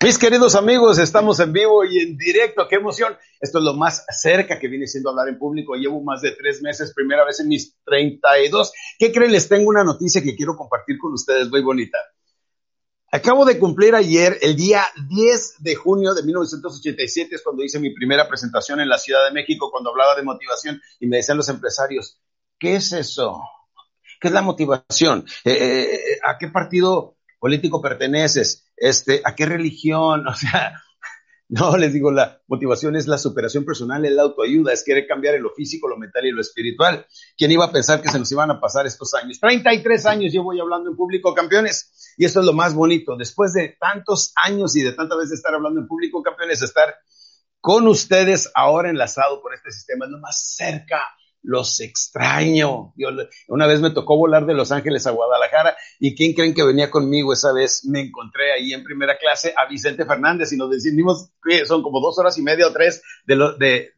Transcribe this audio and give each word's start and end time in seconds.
Mis 0.00 0.16
queridos 0.16 0.54
amigos, 0.54 0.98
estamos 0.98 1.40
en 1.40 1.52
vivo 1.52 1.84
y 1.84 1.98
en 1.98 2.16
directo. 2.16 2.68
¡Qué 2.68 2.76
emoción! 2.76 3.16
Esto 3.40 3.58
es 3.58 3.64
lo 3.64 3.74
más 3.74 4.06
cerca 4.10 4.58
que 4.58 4.68
viene 4.68 4.86
siendo 4.86 5.10
hablar 5.10 5.28
en 5.28 5.38
público. 5.38 5.74
Llevo 5.74 6.00
más 6.02 6.22
de 6.22 6.30
tres 6.30 6.62
meses, 6.62 6.94
primera 6.94 7.24
vez 7.24 7.40
en 7.40 7.48
mis 7.48 7.74
32. 7.84 8.72
¿Qué 8.96 9.10
creen? 9.10 9.32
Les 9.32 9.48
tengo 9.48 9.68
una 9.68 9.82
noticia 9.82 10.22
que 10.22 10.36
quiero 10.36 10.56
compartir 10.56 10.98
con 10.98 11.12
ustedes, 11.14 11.50
muy 11.50 11.62
bonita. 11.62 11.98
Acabo 13.10 13.44
de 13.44 13.58
cumplir 13.58 13.96
ayer, 13.96 14.38
el 14.40 14.54
día 14.54 14.84
10 15.08 15.56
de 15.58 15.74
junio 15.74 16.14
de 16.14 16.22
1987, 16.22 17.34
es 17.34 17.42
cuando 17.42 17.64
hice 17.64 17.80
mi 17.80 17.92
primera 17.92 18.28
presentación 18.28 18.80
en 18.80 18.88
la 18.88 18.98
Ciudad 18.98 19.24
de 19.24 19.32
México, 19.32 19.70
cuando 19.72 19.90
hablaba 19.90 20.14
de 20.14 20.22
motivación 20.22 20.80
y 21.00 21.08
me 21.08 21.16
decían 21.16 21.38
los 21.38 21.48
empresarios, 21.48 22.20
¿qué 22.56 22.76
es 22.76 22.92
eso? 22.92 23.40
¿Qué 24.20 24.28
es 24.28 24.34
la 24.34 24.42
motivación? 24.42 25.24
Eh, 25.44 25.52
eh, 25.52 26.18
¿A 26.24 26.38
qué 26.38 26.48
partido 26.48 27.18
político 27.38 27.80
perteneces, 27.80 28.66
este, 28.76 29.22
a 29.24 29.34
qué 29.34 29.46
religión, 29.46 30.26
o 30.28 30.34
sea, 30.34 30.82
no, 31.50 31.78
les 31.78 31.94
digo, 31.94 32.10
la 32.10 32.42
motivación 32.46 32.94
es 32.94 33.06
la 33.06 33.16
superación 33.16 33.64
personal, 33.64 34.04
es 34.04 34.12
la 34.12 34.22
autoayuda, 34.22 34.72
es 34.72 34.84
querer 34.84 35.06
cambiar 35.06 35.34
en 35.34 35.42
lo 35.42 35.50
físico, 35.54 35.88
lo 35.88 35.96
mental 35.96 36.26
y 36.26 36.30
lo 36.30 36.42
espiritual. 36.42 37.06
¿Quién 37.38 37.50
iba 37.50 37.64
a 37.64 37.72
pensar 37.72 38.02
que 38.02 38.10
se 38.10 38.18
nos 38.18 38.30
iban 38.30 38.50
a 38.50 38.60
pasar 38.60 38.86
estos 38.86 39.14
años? 39.14 39.40
33 39.40 40.04
años 40.04 40.32
yo 40.32 40.42
voy 40.42 40.60
hablando 40.60 40.90
en 40.90 40.96
público, 40.96 41.32
campeones, 41.34 42.14
y 42.18 42.26
esto 42.26 42.40
es 42.40 42.46
lo 42.46 42.52
más 42.52 42.74
bonito. 42.74 43.16
Después 43.16 43.54
de 43.54 43.76
tantos 43.80 44.32
años 44.36 44.76
y 44.76 44.82
de 44.82 44.92
tantas 44.92 45.16
veces 45.16 45.38
estar 45.38 45.54
hablando 45.54 45.80
en 45.80 45.86
público, 45.86 46.22
campeones, 46.22 46.60
estar 46.60 46.94
con 47.62 47.86
ustedes 47.86 48.50
ahora 48.54 48.90
enlazado 48.90 49.40
por 49.40 49.54
este 49.54 49.70
sistema 49.70 50.04
es 50.04 50.10
lo 50.10 50.18
más 50.18 50.54
cerca 50.54 51.02
los 51.42 51.80
extraño. 51.80 52.92
una 53.48 53.66
vez 53.66 53.80
me 53.80 53.90
tocó 53.90 54.16
volar 54.16 54.46
de 54.46 54.54
Los 54.54 54.72
Ángeles 54.72 55.06
a 55.06 55.12
Guadalajara 55.12 55.76
y 55.98 56.14
¿quién 56.14 56.34
creen 56.34 56.54
que 56.54 56.64
venía 56.64 56.90
conmigo 56.90 57.32
esa 57.32 57.52
vez? 57.52 57.84
Me 57.84 58.00
encontré 58.00 58.52
ahí 58.52 58.72
en 58.72 58.84
primera 58.84 59.16
clase 59.16 59.54
a 59.56 59.66
Vicente 59.66 60.04
Fernández 60.04 60.52
y 60.52 60.56
nos 60.56 60.70
decidimos 60.70 61.30
son 61.66 61.82
como 61.82 62.00
dos 62.00 62.18
horas 62.18 62.36
y 62.38 62.42
media 62.42 62.66
o 62.66 62.72
tres 62.72 63.02
de 63.24 63.36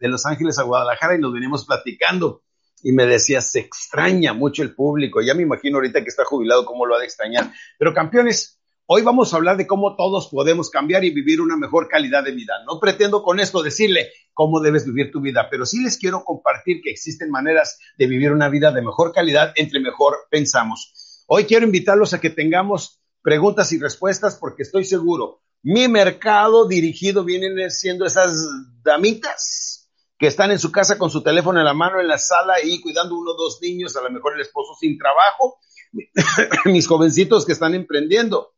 Los 0.01 0.27
Ángeles 0.27 0.59
a 0.59 0.63
Guadalajara 0.63 1.17
y 1.17 1.21
nos 1.21 1.33
venimos 1.33 1.67
platicando. 1.67 2.43
Y 2.83 2.93
me 2.93 3.05
decía, 3.05 3.43
se 3.43 3.61
extraña 3.61 4.33
mucho 4.33 4.63
el 4.63 4.75
público. 4.75 5.21
Ya 5.21 5.35
me 5.35 5.43
imagino 5.43 5.77
ahorita 5.77 6.03
que 6.03 6.09
está 6.09 6.25
jubilado 6.25 6.65
cómo 6.65 6.87
lo 6.87 6.97
ha 6.97 6.99
de 6.99 7.05
extrañar. 7.05 7.53
Pero 7.79 7.93
campeones, 7.93 8.60
Hoy 8.93 9.03
vamos 9.03 9.33
a 9.33 9.37
hablar 9.37 9.57
de 9.57 9.69
cómo 9.69 9.95
todos 9.95 10.27
podemos 10.31 10.69
cambiar 10.69 11.05
y 11.05 11.11
vivir 11.11 11.41
una 11.41 11.57
mejor 11.57 11.87
calidad 11.87 12.25
de 12.25 12.33
vida. 12.33 12.55
No 12.67 12.81
pretendo 12.81 13.23
con 13.23 13.39
esto 13.39 13.63
decirle 13.63 14.11
cómo 14.35 14.59
debes 14.59 14.85
vivir 14.85 15.13
tu 15.13 15.21
vida, 15.21 15.47
pero 15.49 15.65
sí 15.65 15.81
les 15.81 15.97
quiero 15.97 16.25
compartir 16.25 16.81
que 16.83 16.91
existen 16.91 17.31
maneras 17.31 17.79
de 17.97 18.09
vivir 18.09 18.33
una 18.33 18.49
vida 18.49 18.73
de 18.73 18.83
mejor 18.83 19.13
calidad 19.13 19.53
entre 19.55 19.79
mejor 19.79 20.17
pensamos. 20.29 21.23
Hoy 21.29 21.45
quiero 21.45 21.67
invitarlos 21.67 22.15
a 22.15 22.21
que 22.21 22.31
tengamos 22.31 23.01
preguntas 23.23 23.71
y 23.71 23.79
respuestas 23.79 24.35
porque 24.41 24.65
estoy 24.65 24.85
seguro, 24.85 25.41
mi 25.63 25.87
mercado 25.87 26.67
dirigido 26.67 27.23
vienen 27.23 27.71
siendo 27.71 28.05
esas 28.07 28.45
damitas 28.83 29.89
que 30.19 30.27
están 30.27 30.51
en 30.51 30.59
su 30.59 30.73
casa 30.73 30.99
con 30.99 31.11
su 31.11 31.23
teléfono 31.23 31.61
en 31.61 31.65
la 31.65 31.75
mano 31.75 32.01
en 32.01 32.09
la 32.09 32.19
sala 32.19 32.55
y 32.61 32.81
cuidando 32.81 33.17
uno 33.17 33.35
o 33.35 33.37
dos 33.37 33.61
niños, 33.63 33.97
a 33.97 34.03
lo 34.03 34.11
mejor 34.11 34.35
el 34.35 34.41
esposo 34.41 34.75
sin 34.81 34.99
trabajo, 34.99 35.61
mis 36.65 36.89
jovencitos 36.89 37.47
que 37.47 37.53
están 37.53 37.77
emprendiendo 37.77 38.51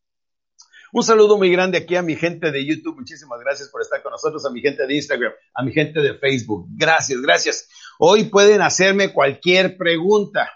un 0.92 1.02
saludo 1.02 1.38
muy 1.38 1.50
grande 1.50 1.78
aquí 1.78 1.96
a 1.96 2.02
mi 2.02 2.16
gente 2.16 2.52
de 2.52 2.66
YouTube. 2.66 2.96
Muchísimas 2.96 3.40
gracias 3.40 3.70
por 3.70 3.80
estar 3.80 4.02
con 4.02 4.12
nosotros, 4.12 4.44
a 4.44 4.50
mi 4.50 4.60
gente 4.60 4.86
de 4.86 4.94
Instagram, 4.94 5.32
a 5.54 5.62
mi 5.62 5.72
gente 5.72 6.00
de 6.00 6.18
Facebook. 6.18 6.66
Gracias, 6.76 7.18
gracias. 7.22 7.68
Hoy 7.98 8.24
pueden 8.24 8.60
hacerme 8.60 9.10
cualquier 9.10 9.78
pregunta 9.78 10.50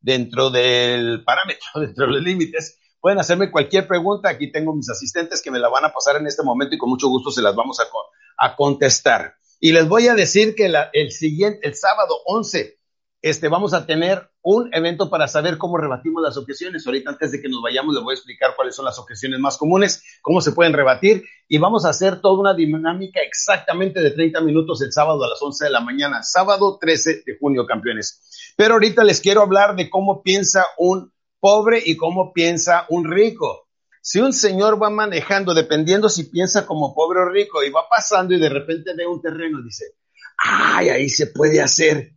dentro 0.00 0.50
del 0.50 1.22
parámetro, 1.22 1.68
dentro 1.76 2.06
de 2.06 2.12
los 2.12 2.22
límites. 2.22 2.80
Pueden 3.00 3.20
hacerme 3.20 3.52
cualquier 3.52 3.86
pregunta. 3.86 4.28
Aquí 4.28 4.50
tengo 4.50 4.74
mis 4.74 4.90
asistentes 4.90 5.40
que 5.40 5.52
me 5.52 5.60
la 5.60 5.68
van 5.68 5.84
a 5.84 5.92
pasar 5.92 6.16
en 6.16 6.26
este 6.26 6.42
momento 6.42 6.74
y 6.74 6.78
con 6.78 6.90
mucho 6.90 7.08
gusto 7.08 7.30
se 7.30 7.40
las 7.40 7.54
vamos 7.54 7.78
a, 7.80 8.56
contestar. 8.56 9.36
Y 9.60 9.70
les 9.70 9.86
voy 9.86 10.08
a 10.08 10.14
decir 10.14 10.56
que 10.56 10.72
el 10.92 11.12
siguiente, 11.12 11.60
el 11.62 11.76
sábado 11.76 12.16
11 12.26 12.79
este, 13.22 13.48
vamos 13.48 13.74
a 13.74 13.84
tener 13.84 14.30
un 14.42 14.72
evento 14.72 15.10
para 15.10 15.28
saber 15.28 15.58
cómo 15.58 15.76
rebatimos 15.76 16.22
las 16.22 16.36
objeciones. 16.36 16.86
Ahorita 16.86 17.10
antes 17.10 17.32
de 17.32 17.40
que 17.40 17.48
nos 17.48 17.62
vayamos 17.62 17.94
les 17.94 18.02
voy 18.02 18.12
a 18.12 18.14
explicar 18.14 18.54
cuáles 18.56 18.74
son 18.74 18.86
las 18.86 18.98
objeciones 18.98 19.38
más 19.38 19.58
comunes, 19.58 20.02
cómo 20.22 20.40
se 20.40 20.52
pueden 20.52 20.72
rebatir 20.72 21.24
y 21.46 21.58
vamos 21.58 21.84
a 21.84 21.90
hacer 21.90 22.20
toda 22.20 22.38
una 22.38 22.54
dinámica 22.54 23.20
exactamente 23.20 24.00
de 24.00 24.12
30 24.12 24.40
minutos 24.40 24.80
el 24.82 24.92
sábado 24.92 25.24
a 25.24 25.28
las 25.28 25.42
11 25.42 25.66
de 25.66 25.70
la 25.70 25.80
mañana, 25.80 26.22
sábado 26.22 26.78
13 26.80 27.22
de 27.26 27.36
junio, 27.38 27.66
campeones. 27.66 28.54
Pero 28.56 28.74
ahorita 28.74 29.04
les 29.04 29.20
quiero 29.20 29.42
hablar 29.42 29.76
de 29.76 29.90
cómo 29.90 30.22
piensa 30.22 30.64
un 30.78 31.12
pobre 31.40 31.82
y 31.84 31.96
cómo 31.96 32.32
piensa 32.32 32.86
un 32.88 33.10
rico. 33.10 33.66
Si 34.02 34.18
un 34.18 34.32
señor 34.32 34.82
va 34.82 34.88
manejando, 34.88 35.52
dependiendo 35.52 36.08
si 36.08 36.24
piensa 36.24 36.64
como 36.64 36.94
pobre 36.94 37.20
o 37.20 37.28
rico, 37.28 37.62
y 37.62 37.70
va 37.70 37.86
pasando 37.88 38.34
y 38.34 38.40
de 38.40 38.48
repente 38.48 38.94
ve 38.96 39.06
un 39.06 39.20
terreno, 39.20 39.62
dice, 39.62 39.96
ay, 40.38 40.88
ahí 40.88 41.08
se 41.10 41.26
puede 41.26 41.60
hacer 41.60 42.14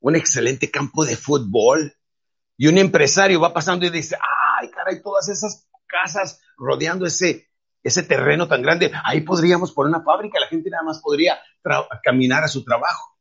un 0.00 0.16
excelente 0.16 0.70
campo 0.70 1.04
de 1.04 1.16
fútbol 1.16 1.94
y 2.56 2.66
un 2.66 2.78
empresario 2.78 3.40
va 3.40 3.52
pasando 3.52 3.86
y 3.86 3.90
dice, 3.90 4.16
ay, 4.60 4.70
caray, 4.70 5.02
todas 5.02 5.28
esas 5.28 5.68
casas 5.86 6.40
rodeando 6.56 7.06
ese, 7.06 7.48
ese 7.82 8.02
terreno 8.02 8.48
tan 8.48 8.62
grande, 8.62 8.90
ahí 9.04 9.20
podríamos 9.22 9.72
poner 9.72 9.94
una 9.94 10.04
fábrica, 10.04 10.40
la 10.40 10.48
gente 10.48 10.70
nada 10.70 10.82
más 10.82 11.00
podría 11.00 11.38
caminar 12.02 12.44
a 12.44 12.48
su 12.48 12.64
trabajo. 12.64 13.16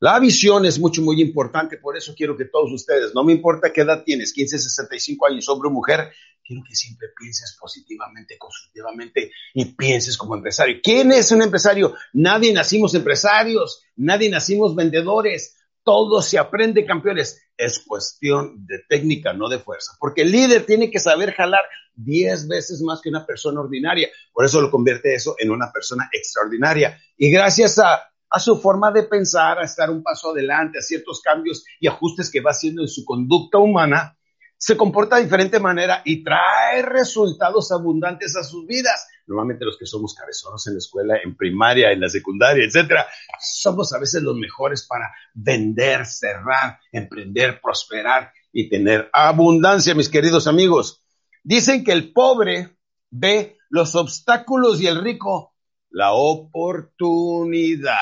La 0.00 0.20
visión 0.20 0.64
es 0.64 0.78
mucho, 0.78 1.02
muy 1.02 1.20
importante, 1.20 1.76
por 1.76 1.96
eso 1.96 2.14
quiero 2.16 2.36
que 2.36 2.44
todos 2.44 2.70
ustedes, 2.72 3.12
no 3.14 3.24
me 3.24 3.32
importa 3.32 3.72
qué 3.72 3.80
edad 3.80 4.04
tienes, 4.04 4.32
15, 4.32 4.58
65 4.58 5.26
años, 5.26 5.48
hombre 5.48 5.68
o 5.68 5.72
mujer, 5.72 6.12
quiero 6.44 6.62
que 6.66 6.76
siempre 6.76 7.08
pienses 7.18 7.56
positivamente, 7.60 8.38
constructivamente 8.38 9.32
y 9.54 9.64
pienses 9.64 10.16
como 10.16 10.36
empresario. 10.36 10.78
¿Quién 10.82 11.10
es 11.10 11.32
un 11.32 11.42
empresario? 11.42 11.94
Nadie 12.12 12.52
nacimos 12.52 12.94
empresarios, 12.94 13.82
nadie 13.96 14.30
nacimos 14.30 14.76
vendedores, 14.76 15.57
todo 15.88 16.20
se 16.20 16.36
aprende, 16.36 16.84
campeones. 16.84 17.48
Es 17.56 17.78
cuestión 17.78 18.66
de 18.66 18.80
técnica, 18.90 19.32
no 19.32 19.48
de 19.48 19.58
fuerza. 19.58 19.92
Porque 19.98 20.20
el 20.20 20.30
líder 20.30 20.66
tiene 20.66 20.90
que 20.90 20.98
saber 20.98 21.32
jalar 21.32 21.62
10 21.94 22.46
veces 22.46 22.82
más 22.82 23.00
que 23.00 23.08
una 23.08 23.24
persona 23.24 23.62
ordinaria. 23.62 24.10
Por 24.34 24.44
eso 24.44 24.60
lo 24.60 24.70
convierte 24.70 25.14
eso 25.14 25.34
en 25.38 25.50
una 25.50 25.72
persona 25.72 26.10
extraordinaria. 26.12 27.00
Y 27.16 27.30
gracias 27.30 27.78
a, 27.78 28.02
a 28.28 28.38
su 28.38 28.60
forma 28.60 28.92
de 28.92 29.04
pensar, 29.04 29.58
a 29.58 29.64
estar 29.64 29.88
un 29.88 30.02
paso 30.02 30.32
adelante, 30.32 30.78
a 30.78 30.82
ciertos 30.82 31.22
cambios 31.22 31.64
y 31.80 31.88
ajustes 31.88 32.30
que 32.30 32.42
va 32.42 32.50
haciendo 32.50 32.82
en 32.82 32.88
su 32.88 33.06
conducta 33.06 33.56
humana, 33.56 34.14
se 34.58 34.76
comporta 34.76 35.16
de 35.16 35.22
diferente 35.22 35.58
manera 35.58 36.02
y 36.04 36.22
trae 36.22 36.82
resultados 36.82 37.72
abundantes 37.72 38.36
a 38.36 38.44
sus 38.44 38.66
vidas. 38.66 39.06
Normalmente 39.28 39.64
los 39.64 39.76
que 39.78 39.86
somos 39.86 40.14
cabezonos 40.14 40.66
en 40.66 40.74
la 40.74 40.78
escuela, 40.78 41.18
en 41.22 41.36
primaria, 41.36 41.92
en 41.92 42.00
la 42.00 42.08
secundaria, 42.08 42.64
etcétera, 42.64 43.06
somos 43.40 43.92
a 43.92 43.98
veces 43.98 44.22
los 44.22 44.36
mejores 44.36 44.86
para 44.86 45.12
vender, 45.34 46.06
cerrar, 46.06 46.80
emprender, 46.90 47.60
prosperar 47.60 48.32
y 48.52 48.68
tener 48.68 49.10
abundancia, 49.12 49.94
mis 49.94 50.08
queridos 50.08 50.46
amigos. 50.46 51.04
Dicen 51.44 51.84
que 51.84 51.92
el 51.92 52.12
pobre 52.12 52.76
ve 53.10 53.58
los 53.68 53.94
obstáculos 53.94 54.80
y 54.80 54.86
el 54.86 55.00
rico 55.02 55.54
la 55.90 56.12
oportunidad. 56.12 57.94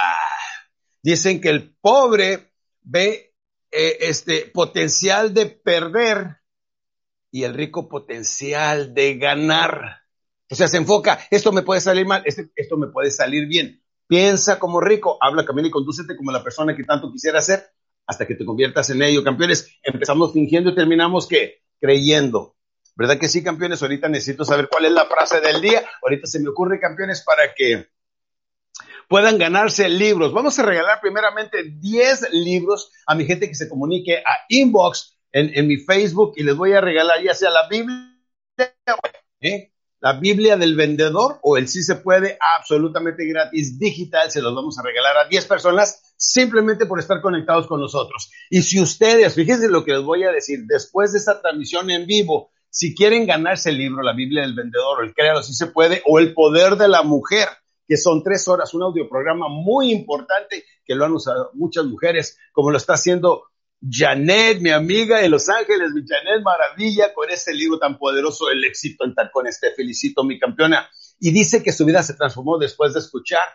Dicen 1.02 1.40
que 1.40 1.48
el 1.50 1.74
pobre 1.80 2.52
ve 2.82 3.34
eh, 3.70 3.96
este 4.00 4.46
potencial 4.46 5.32
de 5.34 5.46
perder 5.46 6.38
y 7.30 7.44
el 7.44 7.54
rico 7.54 7.88
potencial 7.88 8.94
de 8.94 9.16
ganar. 9.16 10.05
O 10.50 10.54
sea, 10.54 10.68
se 10.68 10.76
enfoca, 10.76 11.18
esto 11.30 11.52
me 11.52 11.62
puede 11.62 11.80
salir 11.80 12.06
mal, 12.06 12.22
este, 12.24 12.50
esto 12.54 12.76
me 12.76 12.86
puede 12.88 13.10
salir 13.10 13.46
bien. 13.46 13.82
Piensa 14.06 14.58
como 14.58 14.80
rico, 14.80 15.18
habla, 15.20 15.44
camina 15.44 15.68
y 15.68 15.72
condúcete 15.72 16.16
como 16.16 16.30
la 16.30 16.44
persona 16.44 16.76
que 16.76 16.84
tanto 16.84 17.10
quisiera 17.10 17.42
ser 17.42 17.68
hasta 18.06 18.26
que 18.26 18.36
te 18.36 18.44
conviertas 18.44 18.90
en 18.90 19.02
ello, 19.02 19.24
campeones. 19.24 19.68
Empezamos 19.82 20.32
fingiendo 20.32 20.70
y 20.70 20.74
terminamos 20.74 21.26
que 21.26 21.62
creyendo. 21.80 22.54
¿Verdad 22.94 23.18
que 23.18 23.28
sí, 23.28 23.42
campeones? 23.42 23.82
Ahorita 23.82 24.08
necesito 24.08 24.44
saber 24.44 24.68
cuál 24.70 24.86
es 24.86 24.92
la 24.92 25.06
frase 25.06 25.40
del 25.40 25.60
día. 25.60 25.84
Ahorita 26.02 26.26
se 26.26 26.40
me 26.40 26.48
ocurre, 26.48 26.80
campeones, 26.80 27.22
para 27.22 27.52
que 27.54 27.88
puedan 29.08 29.38
ganarse 29.38 29.88
libros. 29.88 30.32
Vamos 30.32 30.58
a 30.58 30.62
regalar 30.62 31.00
primeramente 31.00 31.64
10 31.64 32.32
libros 32.32 32.92
a 33.06 33.14
mi 33.14 33.26
gente 33.26 33.48
que 33.48 33.54
se 33.54 33.68
comunique 33.68 34.18
a 34.18 34.44
inbox 34.48 35.18
en, 35.32 35.66
mi 35.66 35.76
Facebook 35.76 36.32
y 36.36 36.44
les 36.44 36.56
voy 36.56 36.72
a 36.72 36.80
regalar 36.80 37.22
ya 37.22 37.34
sea 37.34 37.50
la 37.50 37.68
Biblia, 37.68 38.16
¿eh? 39.40 39.72
La 40.00 40.14
Biblia 40.14 40.56
del 40.56 40.76
vendedor 40.76 41.38
o 41.42 41.56
el 41.56 41.68
sí 41.68 41.82
se 41.82 41.96
puede 41.96 42.38
absolutamente 42.58 43.26
gratis 43.26 43.78
digital, 43.78 44.30
se 44.30 44.42
los 44.42 44.54
vamos 44.54 44.78
a 44.78 44.82
regalar 44.82 45.16
a 45.16 45.28
10 45.28 45.46
personas 45.46 46.14
simplemente 46.16 46.86
por 46.86 46.98
estar 46.98 47.20
conectados 47.20 47.66
con 47.66 47.80
nosotros. 47.80 48.30
Y 48.50 48.62
si 48.62 48.80
ustedes, 48.80 49.34
fíjense 49.34 49.68
lo 49.68 49.84
que 49.84 49.92
les 49.92 50.02
voy 50.02 50.24
a 50.24 50.32
decir, 50.32 50.60
después 50.66 51.12
de 51.12 51.18
esta 51.18 51.40
transmisión 51.40 51.90
en 51.90 52.06
vivo, 52.06 52.50
si 52.68 52.94
quieren 52.94 53.26
ganarse 53.26 53.70
el 53.70 53.78
libro, 53.78 54.02
la 54.02 54.12
Biblia 54.12 54.42
del 54.42 54.54
vendedor, 54.54 55.00
o 55.00 55.02
el 55.02 55.14
créalo 55.14 55.42
sí 55.42 55.54
se 55.54 55.68
puede, 55.68 56.02
o 56.04 56.18
el 56.18 56.34
poder 56.34 56.76
de 56.76 56.88
la 56.88 57.02
mujer, 57.02 57.48
que 57.88 57.96
son 57.96 58.22
tres 58.22 58.46
horas, 58.48 58.74
un 58.74 58.82
audioprograma 58.82 59.48
muy 59.48 59.92
importante 59.92 60.64
que 60.84 60.94
lo 60.94 61.04
han 61.06 61.12
usado 61.12 61.50
muchas 61.54 61.86
mujeres, 61.86 62.38
como 62.52 62.70
lo 62.70 62.76
está 62.76 62.94
haciendo 62.94 63.44
Janet, 63.80 64.60
mi 64.60 64.70
amiga 64.70 65.18
de 65.18 65.28
Los 65.28 65.48
Ángeles, 65.48 65.92
mi 65.92 66.02
Janet 66.06 66.42
Maravilla, 66.42 67.12
con 67.14 67.30
este 67.30 67.52
libro 67.52 67.78
tan 67.78 67.98
poderoso, 67.98 68.50
El 68.50 68.64
éxito 68.64 69.04
en 69.04 69.14
tacones. 69.14 69.60
Te 69.60 69.72
felicito, 69.74 70.24
mi 70.24 70.38
campeona. 70.38 70.88
Y 71.18 71.30
dice 71.30 71.62
que 71.62 71.72
su 71.72 71.84
vida 71.84 72.02
se 72.02 72.14
transformó 72.14 72.58
después 72.58 72.94
de 72.94 73.00
escuchar 73.00 73.46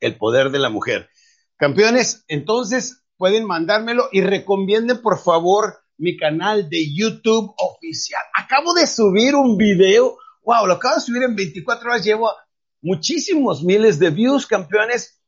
el 0.00 0.16
poder 0.16 0.50
de 0.50 0.58
la 0.58 0.70
mujer. 0.70 1.08
Campeones, 1.56 2.24
entonces 2.28 3.02
pueden 3.16 3.44
mandármelo 3.46 4.08
y 4.12 4.22
recomienden 4.22 5.02
por 5.02 5.18
favor 5.18 5.80
mi 5.98 6.16
canal 6.16 6.70
de 6.70 6.94
YouTube 6.94 7.52
oficial. 7.58 8.22
Acabo 8.34 8.72
de 8.72 8.86
subir 8.86 9.34
un 9.34 9.58
video, 9.58 10.16
wow, 10.42 10.66
lo 10.66 10.74
acabo 10.74 10.94
de 10.94 11.02
subir 11.02 11.22
en 11.24 11.36
24 11.36 11.90
horas, 11.90 12.04
llevo 12.04 12.32
muchísimos 12.80 13.62
miles 13.62 13.98
de 13.98 14.08
views, 14.08 14.46
campeones. 14.46 15.19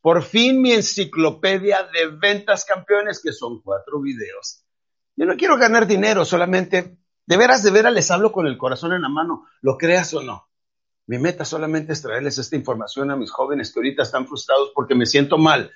Por 0.00 0.22
fin 0.22 0.62
mi 0.62 0.72
enciclopedia 0.72 1.88
de 1.92 2.08
ventas, 2.08 2.64
campeones, 2.64 3.20
que 3.22 3.32
son 3.32 3.60
cuatro 3.62 4.00
videos. 4.00 4.64
Yo 5.16 5.26
no 5.26 5.36
quiero 5.36 5.58
ganar 5.58 5.86
dinero, 5.86 6.24
solamente, 6.24 6.96
de 7.26 7.36
veras, 7.36 7.62
de 7.62 7.70
veras 7.70 7.92
les 7.92 8.10
hablo 8.10 8.32
con 8.32 8.46
el 8.46 8.56
corazón 8.56 8.92
en 8.92 9.02
la 9.02 9.08
mano, 9.08 9.46
lo 9.60 9.76
creas 9.76 10.14
o 10.14 10.22
no. 10.22 10.48
Mi 11.06 11.18
meta 11.18 11.44
solamente 11.44 11.92
es 11.92 12.02
traerles 12.02 12.38
esta 12.38 12.56
información 12.56 13.10
a 13.10 13.16
mis 13.16 13.30
jóvenes 13.30 13.72
que 13.72 13.80
ahorita 13.80 14.04
están 14.04 14.26
frustrados 14.26 14.70
porque 14.74 14.94
me 14.94 15.06
siento 15.06 15.38
mal. 15.38 15.72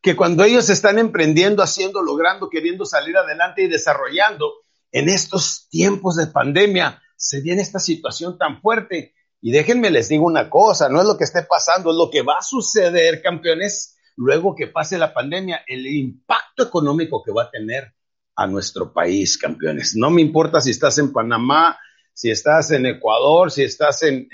Que 0.00 0.16
cuando 0.16 0.42
ellos 0.42 0.70
están 0.70 0.98
emprendiendo, 0.98 1.62
haciendo, 1.62 2.02
logrando, 2.02 2.48
queriendo 2.48 2.84
salir 2.86 3.16
adelante 3.16 3.62
y 3.62 3.68
desarrollando, 3.68 4.54
en 4.90 5.08
estos 5.08 5.68
tiempos 5.68 6.16
de 6.16 6.26
pandemia 6.26 7.00
se 7.16 7.42
viene 7.42 7.62
esta 7.62 7.78
situación 7.78 8.38
tan 8.38 8.60
fuerte. 8.60 9.14
Y 9.40 9.52
déjenme 9.52 9.90
les 9.90 10.08
digo 10.08 10.26
una 10.26 10.50
cosa, 10.50 10.88
no 10.88 11.00
es 11.00 11.06
lo 11.06 11.16
que 11.16 11.24
esté 11.24 11.42
pasando, 11.42 11.90
es 11.90 11.96
lo 11.96 12.10
que 12.10 12.22
va 12.22 12.34
a 12.38 12.42
suceder, 12.42 13.22
campeones, 13.22 13.96
luego 14.16 14.54
que 14.54 14.66
pase 14.66 14.98
la 14.98 15.14
pandemia, 15.14 15.64
el 15.66 15.86
impacto 15.86 16.64
económico 16.64 17.22
que 17.22 17.32
va 17.32 17.44
a 17.44 17.50
tener 17.50 17.94
a 18.36 18.46
nuestro 18.46 18.92
país, 18.92 19.38
campeones. 19.38 19.96
No 19.96 20.10
me 20.10 20.20
importa 20.20 20.60
si 20.60 20.70
estás 20.70 20.98
en 20.98 21.12
Panamá, 21.12 21.78
si 22.12 22.30
estás 22.30 22.70
en 22.70 22.86
Ecuador, 22.86 23.50
si 23.50 23.62
estás 23.62 24.02
en, 24.02 24.28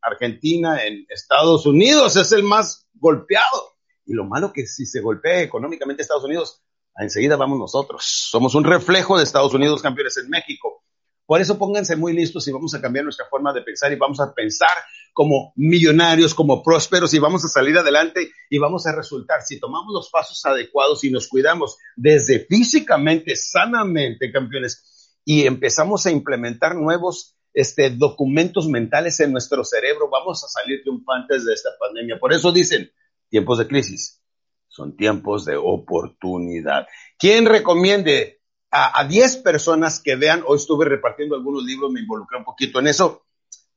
Argentina, 0.00 0.84
en 0.84 1.06
Estados 1.08 1.66
Unidos, 1.66 2.16
es 2.16 2.30
el 2.32 2.44
más 2.44 2.86
golpeado. 2.94 3.74
Y 4.06 4.14
lo 4.14 4.24
malo 4.24 4.52
que 4.52 4.66
si 4.66 4.86
se 4.86 5.00
golpea 5.00 5.42
económicamente 5.42 6.02
Estados 6.02 6.24
Unidos, 6.24 6.62
enseguida 6.96 7.36
vamos 7.36 7.58
nosotros. 7.58 8.04
Somos 8.04 8.54
un 8.54 8.64
reflejo 8.64 9.16
de 9.16 9.24
Estados 9.24 9.54
Unidos, 9.54 9.82
campeones 9.82 10.16
en 10.18 10.30
México. 10.30 10.84
Por 11.30 11.40
eso 11.40 11.56
pónganse 11.56 11.94
muy 11.94 12.12
listos 12.12 12.48
y 12.48 12.50
vamos 12.50 12.74
a 12.74 12.80
cambiar 12.80 13.04
nuestra 13.04 13.24
forma 13.30 13.52
de 13.52 13.62
pensar 13.62 13.92
y 13.92 13.94
vamos 13.94 14.18
a 14.18 14.34
pensar 14.34 14.68
como 15.12 15.52
millonarios, 15.54 16.34
como 16.34 16.60
prósperos 16.60 17.14
y 17.14 17.20
vamos 17.20 17.44
a 17.44 17.48
salir 17.48 17.78
adelante 17.78 18.32
y 18.50 18.58
vamos 18.58 18.84
a 18.88 18.96
resultar. 18.96 19.40
Si 19.42 19.60
tomamos 19.60 19.94
los 19.94 20.10
pasos 20.10 20.44
adecuados 20.44 21.04
y 21.04 21.10
nos 21.12 21.28
cuidamos 21.28 21.78
desde 21.94 22.46
físicamente, 22.46 23.36
sanamente, 23.36 24.32
campeones, 24.32 25.14
y 25.24 25.46
empezamos 25.46 26.04
a 26.04 26.10
implementar 26.10 26.74
nuevos 26.74 27.36
este, 27.54 27.90
documentos 27.90 28.66
mentales 28.66 29.20
en 29.20 29.30
nuestro 29.30 29.62
cerebro, 29.62 30.10
vamos 30.10 30.42
a 30.42 30.48
salir 30.48 30.82
triunfantes 30.82 31.44
de 31.44 31.54
esta 31.54 31.70
pandemia. 31.78 32.18
Por 32.18 32.32
eso 32.32 32.50
dicen, 32.50 32.90
tiempos 33.28 33.58
de 33.58 33.68
crisis 33.68 34.20
son 34.66 34.96
tiempos 34.96 35.44
de 35.44 35.54
oportunidad. 35.56 36.88
¿Quién 37.16 37.46
recomiende 37.46 38.39
a, 38.70 39.04
10 39.04 39.38
personas 39.38 40.00
que 40.00 40.16
vean? 40.16 40.42
Hoy 40.46 40.56
estuve 40.56 40.84
repartiendo 40.84 41.34
algunos 41.34 41.64
libros, 41.64 41.90
me 41.92 42.00
involucré 42.00 42.38
un 42.38 42.44
poquito 42.44 42.80
en 42.80 42.86
eso. 42.86 43.24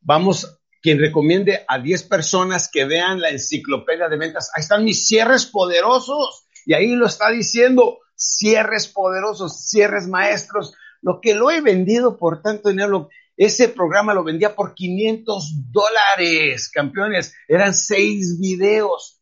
Vamos, 0.01 0.59
quien 0.81 0.99
recomiende 0.99 1.65
a 1.67 1.79
10 1.79 2.03
personas 2.03 2.69
que 2.71 2.85
vean 2.85 3.21
la 3.21 3.29
enciclopedia 3.29 4.09
de 4.09 4.17
ventas. 4.17 4.51
Ahí 4.55 4.61
están 4.61 4.83
mis 4.83 5.07
cierres 5.07 5.45
poderosos. 5.45 6.45
Y 6.65 6.73
ahí 6.73 6.95
lo 6.95 7.07
está 7.07 7.29
diciendo, 7.29 7.99
cierres 8.15 8.87
poderosos, 8.87 9.67
cierres 9.67 10.07
maestros, 10.07 10.73
lo 11.01 11.19
que 11.21 11.35
lo 11.35 11.51
he 11.51 11.59
vendido 11.59 12.17
por 12.17 12.41
tanto 12.41 12.69
dinero, 12.69 13.09
ese 13.35 13.67
programa 13.67 14.13
lo 14.13 14.23
vendía 14.23 14.55
por 14.55 14.73
500 14.73 15.71
dólares, 15.71 16.69
campeones. 16.69 17.33
Eran 17.47 17.73
seis 17.73 18.39
videos 18.39 19.21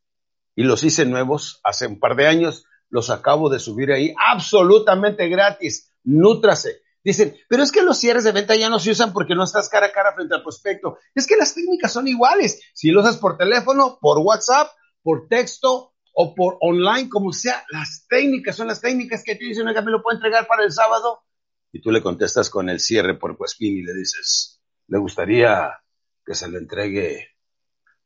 y 0.56 0.64
los 0.64 0.84
hice 0.84 1.06
nuevos 1.06 1.60
hace 1.64 1.88
un 1.88 2.00
par 2.00 2.16
de 2.16 2.28
años. 2.28 2.66
Los 2.92 3.10
acabo 3.10 3.50
de 3.50 3.58
subir 3.58 3.92
ahí 3.92 4.14
absolutamente 4.32 5.28
gratis. 5.28 5.92
Nútrase. 6.04 6.82
Dicen, 7.04 7.36
pero 7.50 7.64
es 7.64 7.72
que 7.72 7.82
los 7.82 7.98
cierres 7.98 8.24
de 8.24 8.32
venta 8.32 8.56
ya 8.56 8.70
no 8.70 8.78
se 8.78 8.92
usan 8.92 9.12
porque 9.12 9.34
no 9.34 9.44
estás 9.44 9.70
cara 9.70 9.88
a 9.88 9.92
cara 9.92 10.14
frente 10.14 10.36
al 10.36 10.44
prospecto. 10.44 11.00
Es 11.16 11.26
que 11.26 11.36
las 11.36 11.56
técnicas 11.56 11.92
son 11.92 12.08
iguales. 12.08 12.62
Si 12.76 12.92
lo 12.92 13.02
usas 13.02 13.18
por 13.18 13.38
teléfono, 13.38 13.98
por 14.00 14.20
WhatsApp, 14.20 14.70
por 15.02 15.28
texto 15.28 15.96
o 16.14 16.36
por 16.36 16.58
online, 16.62 17.10
como 17.10 17.34
sea, 17.34 17.64
las 17.72 18.06
técnicas 18.08 18.56
son 18.56 18.68
las 18.68 18.82
técnicas 18.82 19.24
que 19.24 19.36
te 19.36 19.46
dicen, 19.46 19.68
oiga, 19.68 19.82
me 19.82 19.90
lo 19.90 20.04
puedo 20.04 20.18
entregar 20.18 20.46
para 20.46 20.64
el 20.64 20.72
sábado 20.72 21.24
y 21.72 21.82
tú 21.82 21.92
le 21.92 22.02
contestas 22.02 22.50
con 22.50 22.70
el 22.70 22.80
cierre 22.80 23.18
por 23.18 23.38
Cuespín 23.38 23.78
y 23.78 23.84
le 23.84 23.94
dices, 23.94 24.62
¿le 24.88 24.98
gustaría 24.98 25.80
que 26.26 26.36
se 26.36 26.50
le 26.50 26.58
entregue 26.58 27.30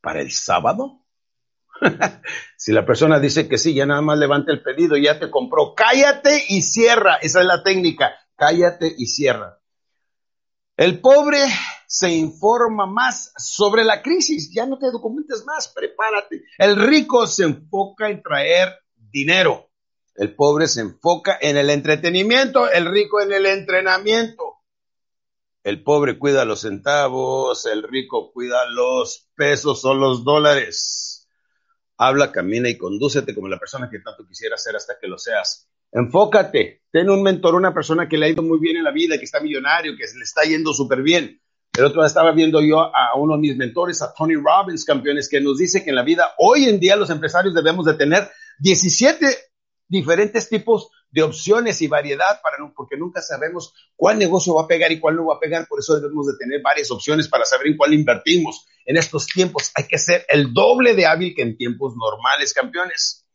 para 0.02 0.22
el 0.22 0.32
sábado? 0.32 1.05
si 2.57 2.72
la 2.72 2.86
persona 2.86 3.19
dice 3.19 3.48
que 3.48 3.57
sí, 3.57 3.74
ya 3.74 3.86
nada 3.86 4.01
más 4.01 4.18
levanta 4.18 4.51
el 4.51 4.62
pedido, 4.62 4.98
ya 4.98 5.19
te 5.19 5.30
compró. 5.30 5.74
Cállate 5.75 6.44
y 6.50 6.62
cierra. 6.62 7.16
Esa 7.16 7.42
es 7.42 7.45
la 7.45 7.63
técnica. 7.63 8.13
Cállate 8.36 8.94
y 8.98 9.07
cierra. 9.07 9.60
El 10.77 11.00
pobre 11.00 11.39
se 11.88 12.10
informa 12.12 12.86
más 12.86 13.31
sobre 13.38 13.83
la 13.83 14.01
crisis. 14.01 14.51
Ya 14.54 14.66
no 14.66 14.77
te 14.77 14.92
documentes 14.92 15.45
más, 15.45 15.69
prepárate. 15.69 16.44
El 16.57 16.75
rico 16.75 17.27
se 17.27 17.44
enfoca 17.44 18.10
en 18.10 18.22
traer 18.22 18.74
dinero. 18.95 19.69
El 20.16 20.36
pobre 20.36 20.68
se 20.68 20.81
enfoca 20.81 21.38
en 21.42 21.57
el 21.57 21.69
entretenimiento, 21.69 22.69
el 22.69 22.86
rico 22.86 23.22
en 23.22 23.33
el 23.33 23.45
entrenamiento. 23.45 24.44
El 25.63 25.83
pobre 25.83 26.19
cuida 26.19 26.45
los 26.45 26.62
centavos, 26.62 27.66
el 27.66 27.83
rico 27.83 28.31
cuida 28.31 28.66
los 28.69 29.30
pesos 29.36 29.83
o 29.83 29.94
los 29.94 30.24
dólares. 30.24 31.15
Habla, 31.98 32.32
camina 32.32 32.70
y 32.70 32.78
condúcete 32.78 33.34
como 33.34 33.48
la 33.48 33.60
persona 33.60 33.90
que 33.90 34.00
tanto 34.00 34.28
quisiera 34.28 34.58
ser 34.58 34.76
hasta 34.76 34.98
que 35.00 35.08
lo 35.08 35.18
seas. 35.18 35.70
Enfócate, 35.92 36.84
ten 36.92 37.10
un 37.10 37.24
mentor, 37.24 37.56
una 37.56 37.74
persona 37.74 38.10
que 38.10 38.18
le 38.18 38.26
ha 38.26 38.30
ido 38.30 38.44
muy 38.44 38.60
bien 38.60 38.78
en 38.78 38.84
la 38.84 38.92
vida, 38.92 39.18
que 39.18 39.24
está 39.24 39.40
millonario, 39.40 39.96
que 39.98 40.04
le 40.04 40.24
está 40.24 40.44
yendo 40.44 40.74
súper 40.74 41.02
bien. 41.02 41.42
El 41.78 41.86
otro 41.86 42.02
día 42.02 42.08
estaba 42.08 42.32
viendo 42.32 42.62
yo 42.62 42.80
a 42.80 43.16
uno 43.18 43.36
de 43.36 43.42
mis 43.42 43.58
mentores, 43.58 44.02
a 44.02 44.14
Tony 44.14 44.36
Robbins, 44.36 44.86
campeones, 44.86 45.30
que 45.30 45.42
nos 45.42 45.58
dice 45.58 45.84
que 45.84 45.90
en 45.90 45.96
la 45.96 46.04
vida, 46.04 46.34
hoy 46.38 46.66
en 46.66 46.80
día 46.80 46.96
los 46.96 47.10
empresarios 47.10 47.54
debemos 47.54 47.86
de 47.86 47.96
tener 47.96 48.30
17 48.60 49.26
diferentes 49.88 50.50
tipos 50.50 50.90
de 51.12 51.24
opciones 51.24 51.82
y 51.82 51.88
variedad 51.88 52.42
para 52.42 52.56
porque 52.76 52.98
nunca 52.98 53.22
sabemos 53.22 53.74
cuál 53.96 54.20
negocio 54.20 54.56
va 54.56 54.64
a 54.64 54.68
pegar 54.68 54.92
y 54.92 55.00
cuál 55.00 55.16
no 55.16 55.28
va 55.28 55.36
a 55.36 55.39
pegar, 55.39 55.68
por 55.68 55.80
eso 55.80 55.96
debemos 55.96 56.27
de 56.27 56.34
tener 56.38 56.62
varias 56.62 56.92
opciones 56.92 57.27
para 57.27 57.46
saber 57.46 57.68
en 57.68 57.77
cuál 57.77 57.94
invertimos. 57.94 58.68
En 58.86 58.98
estos 58.98 59.25
tiempos 59.27 59.72
hay 59.75 59.86
que 59.88 59.98
ser 59.98 60.25
el 60.30 60.54
doble 60.54 60.94
de 60.94 61.06
hábil 61.06 61.34
que 61.36 61.42
en 61.42 61.58
tiempos 61.58 61.96
normales, 61.96 62.54
campeones. 62.54 63.25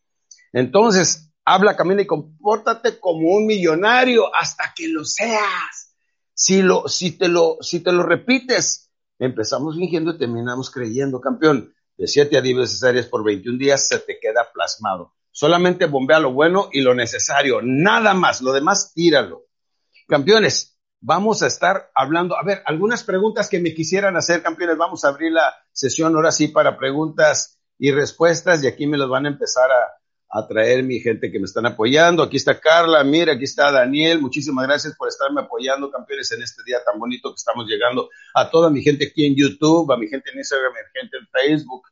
Entonces, 0.52 1.33
habla, 1.45 1.76
camina 1.76 2.02
y 2.02 2.07
compórtate 2.07 2.99
como 3.00 3.35
un 3.35 3.47
millonario 3.47 4.35
hasta 4.35 4.73
que 4.76 4.88
lo 4.88 5.04
seas. 5.04 5.97
Si 6.35 6.62
lo 6.62 6.88
si 6.88 7.12
te 7.19 7.28
lo 7.28 7.59
si 7.61 7.80
te 7.80 7.92
lo 7.92 8.02
repites, 8.02 8.90
empezamos 9.19 9.76
fingiendo 9.76 10.12
y 10.12 10.19
terminamos 10.19 10.71
creyendo, 10.71 11.21
campeón. 11.21 11.75
De 11.97 12.07
7 12.07 12.38
a 12.38 12.40
10 12.40 12.57
necesarias 12.57 13.07
por 13.07 13.23
21 13.25 13.59
días 13.59 13.87
se 13.87 13.99
te 13.99 14.19
queda 14.19 14.50
plasmado. 14.52 15.14
Solamente 15.32 15.87
bombea 15.87 16.18
lo 16.18 16.32
bueno 16.32 16.68
y 16.72 16.80
lo 16.80 16.94
necesario, 16.94 17.60
nada 17.62 18.14
más, 18.14 18.42
lo 18.42 18.52
demás 18.52 18.92
tíralo. 18.94 19.46
Campeones, 20.08 20.76
vamos 21.00 21.42
a 21.42 21.46
estar 21.46 21.90
hablando, 21.94 22.37
a 22.37 22.42
ver, 22.42 22.62
algunas 22.66 23.04
preguntas 23.04 23.49
que 23.49 23.60
me 23.60 23.75
quisieran 23.75 24.16
hacer, 24.16 24.42
campeones, 24.42 24.76
vamos 24.76 25.04
a 25.04 25.08
abrir 25.08 25.32
la 25.32 25.54
sesión 25.72 26.14
ahora 26.14 26.32
sí 26.32 26.49
para 26.49 26.76
preguntas 26.76 27.60
y 27.78 27.90
respuestas 27.90 28.62
y 28.62 28.66
aquí 28.66 28.87
me 28.87 28.99
los 28.99 29.08
van 29.08 29.26
a 29.26 29.30
empezar 29.30 29.70
a, 29.70 29.96
traer 30.49 30.84
mi 30.84 31.00
gente 31.00 31.32
que 31.32 31.40
me 31.40 31.46
están 31.46 31.66
apoyando. 31.66 32.22
Aquí 32.22 32.37
está 32.37 32.60
Carla, 32.60 33.02
mira, 33.02 33.32
aquí 33.32 33.44
está 33.44 33.72
Daniel, 33.72 34.20
muchísimas 34.20 34.64
gracias 34.64 34.94
por 34.94 35.08
estarme 35.08 35.40
apoyando, 35.40 35.90
campeones, 35.90 36.30
en 36.30 36.40
este 36.40 36.62
día 36.64 36.78
tan 36.84 37.00
bonito 37.00 37.30
que 37.30 37.37
estamos 37.37 37.66
llegando 37.66 38.08
a 38.34 38.49
toda 38.49 38.70
mi 38.70 38.80
gente 38.80 39.06
aquí 39.06 39.26
en 39.26 39.34
YouTube, 39.34 39.90
a 39.90 39.96
mi 39.96 40.06
gente 40.06 40.30
en 40.30 40.38
Instagram, 40.38 40.70
a 40.70 40.76
mi 40.76 41.00
gente 41.00 41.16
en 41.16 41.26
Facebook, 41.26 41.82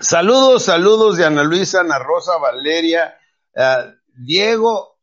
Saludos, 0.00 0.64
saludos 0.64 1.16
de 1.16 1.24
Ana 1.24 1.44
Luisa, 1.44 1.80
Ana 1.80 2.00
Rosa, 2.00 2.36
Valeria, 2.38 3.16
eh, 3.54 3.94
Diego 4.16 4.98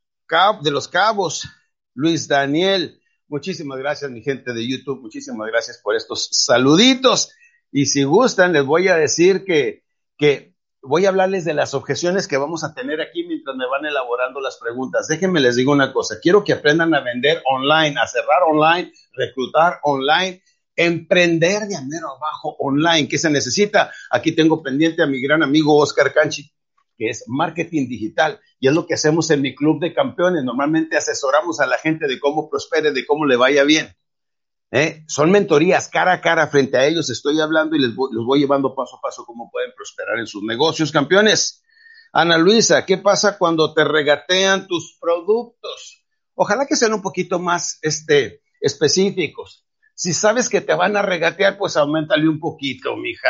de 0.61 0.71
los 0.71 0.89
Cabos, 0.89 1.47
Luis 1.93 2.27
Daniel. 2.27 2.99
Muchísimas 3.29 3.79
gracias, 3.79 4.11
mi 4.11 4.21
gente 4.21 4.53
de 4.53 4.67
YouTube. 4.67 5.01
Muchísimas 5.01 5.47
gracias 5.47 5.77
por 5.77 5.95
estos 5.95 6.27
saluditos. 6.31 7.31
Y 7.71 7.85
si 7.85 8.03
gustan, 8.03 8.51
les 8.51 8.65
voy 8.65 8.89
a 8.89 8.95
decir 8.95 9.45
que, 9.45 9.85
que 10.17 10.55
voy 10.81 11.05
a 11.05 11.09
hablarles 11.09 11.45
de 11.45 11.53
las 11.53 11.73
objeciones 11.73 12.27
que 12.27 12.37
vamos 12.37 12.65
a 12.65 12.73
tener 12.73 12.99
aquí 12.99 13.23
mientras 13.25 13.55
me 13.55 13.67
van 13.67 13.85
elaborando 13.85 14.41
las 14.41 14.57
preguntas. 14.57 15.07
Déjenme 15.07 15.39
les 15.39 15.55
digo 15.55 15.71
una 15.71 15.93
cosa. 15.93 16.19
Quiero 16.21 16.43
que 16.43 16.51
aprendan 16.51 16.93
a 16.93 16.99
vender 16.99 17.41
online, 17.45 17.95
a 17.97 18.07
cerrar 18.07 18.43
online, 18.49 18.91
reclutar 19.13 19.79
online 19.83 20.41
emprender 20.75 21.67
de 21.67 21.75
amero 21.75 22.07
abajo 22.09 22.55
online. 22.59 23.07
¿Qué 23.07 23.17
se 23.17 23.29
necesita? 23.29 23.91
Aquí 24.09 24.33
tengo 24.33 24.61
pendiente 24.61 25.03
a 25.03 25.07
mi 25.07 25.21
gran 25.21 25.43
amigo 25.43 25.77
Oscar 25.77 26.13
Canchi, 26.13 26.51
que 26.97 27.09
es 27.09 27.25
marketing 27.27 27.87
digital. 27.87 28.39
Y 28.59 28.67
es 28.67 28.73
lo 28.73 28.85
que 28.85 28.93
hacemos 28.93 29.29
en 29.31 29.41
mi 29.41 29.55
club 29.55 29.79
de 29.79 29.93
campeones. 29.93 30.43
Normalmente 30.43 30.97
asesoramos 30.97 31.59
a 31.59 31.67
la 31.67 31.77
gente 31.77 32.07
de 32.07 32.19
cómo 32.19 32.49
prospere, 32.49 32.91
de 32.91 33.05
cómo 33.05 33.25
le 33.25 33.35
vaya 33.35 33.63
bien. 33.63 33.95
¿Eh? 34.73 35.03
Son 35.07 35.29
mentorías 35.29 35.89
cara 35.89 36.13
a 36.13 36.21
cara 36.21 36.47
frente 36.47 36.77
a 36.77 36.85
ellos. 36.85 37.09
Estoy 37.09 37.41
hablando 37.41 37.75
y 37.75 37.79
les 37.79 37.93
voy, 37.93 38.09
los 38.13 38.25
voy 38.25 38.39
llevando 38.39 38.73
paso 38.73 38.97
a 38.97 39.01
paso 39.01 39.25
cómo 39.25 39.49
pueden 39.51 39.71
prosperar 39.75 40.17
en 40.17 40.27
sus 40.27 40.43
negocios, 40.43 40.91
campeones. 40.91 41.61
Ana 42.13 42.37
Luisa, 42.37 42.85
¿qué 42.85 42.97
pasa 42.97 43.37
cuando 43.37 43.73
te 43.73 43.83
regatean 43.83 44.67
tus 44.67 44.97
productos? 44.99 46.05
Ojalá 46.35 46.65
que 46.65 46.75
sean 46.75 46.93
un 46.93 47.01
poquito 47.01 47.39
más 47.39 47.79
este, 47.81 48.41
específicos. 48.59 49.65
Si 50.01 50.15
sabes 50.15 50.49
que 50.49 50.61
te 50.61 50.73
van 50.73 50.97
a 50.97 51.03
regatear, 51.03 51.59
pues 51.59 51.77
aumentale 51.77 52.27
un 52.27 52.39
poquito, 52.39 52.97
mija. 52.97 53.29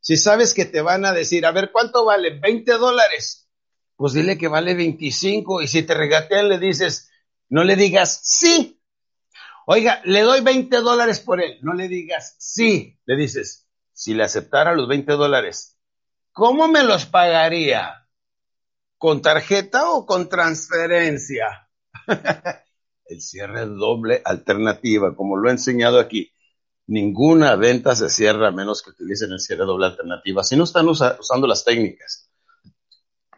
Si 0.00 0.16
sabes 0.16 0.52
que 0.52 0.64
te 0.64 0.80
van 0.80 1.04
a 1.04 1.12
decir, 1.12 1.46
a 1.46 1.52
ver, 1.52 1.70
¿cuánto 1.70 2.04
vale? 2.04 2.40
20 2.40 2.72
dólares. 2.72 3.48
Pues 3.94 4.14
dile 4.14 4.36
que 4.36 4.48
vale 4.48 4.74
25. 4.74 5.62
Y 5.62 5.68
si 5.68 5.84
te 5.84 5.94
regatean, 5.94 6.48
le 6.48 6.58
dices, 6.58 7.08
no 7.50 7.62
le 7.62 7.76
digas 7.76 8.18
sí. 8.24 8.82
Oiga, 9.64 10.00
le 10.06 10.22
doy 10.22 10.40
20 10.40 10.78
dólares 10.78 11.20
por 11.20 11.40
él. 11.40 11.60
No 11.62 11.72
le 11.72 11.86
digas 11.86 12.34
sí. 12.40 12.98
Le 13.04 13.14
dices, 13.14 13.68
si 13.92 14.12
le 14.12 14.24
aceptara 14.24 14.74
los 14.74 14.88
20 14.88 15.12
dólares, 15.12 15.78
¿cómo 16.32 16.66
me 16.66 16.82
los 16.82 17.06
pagaría? 17.06 18.08
¿Con 18.96 19.22
tarjeta 19.22 19.90
o 19.90 20.04
con 20.04 20.28
transferencia? 20.28 21.70
el 23.08 23.20
cierre 23.20 23.66
doble 23.66 24.22
alternativa, 24.24 25.14
como 25.16 25.36
lo 25.36 25.48
he 25.48 25.52
enseñado 25.52 25.98
aquí. 25.98 26.32
Ninguna 26.86 27.56
venta 27.56 27.94
se 27.94 28.08
cierra 28.08 28.48
a 28.48 28.52
menos 28.52 28.82
que 28.82 28.90
utilicen 28.90 29.32
el 29.32 29.40
cierre 29.40 29.64
doble 29.64 29.86
alternativa, 29.86 30.42
si 30.42 30.56
no 30.56 30.64
están 30.64 30.88
usando 30.88 31.46
las 31.46 31.64
técnicas. 31.64 32.30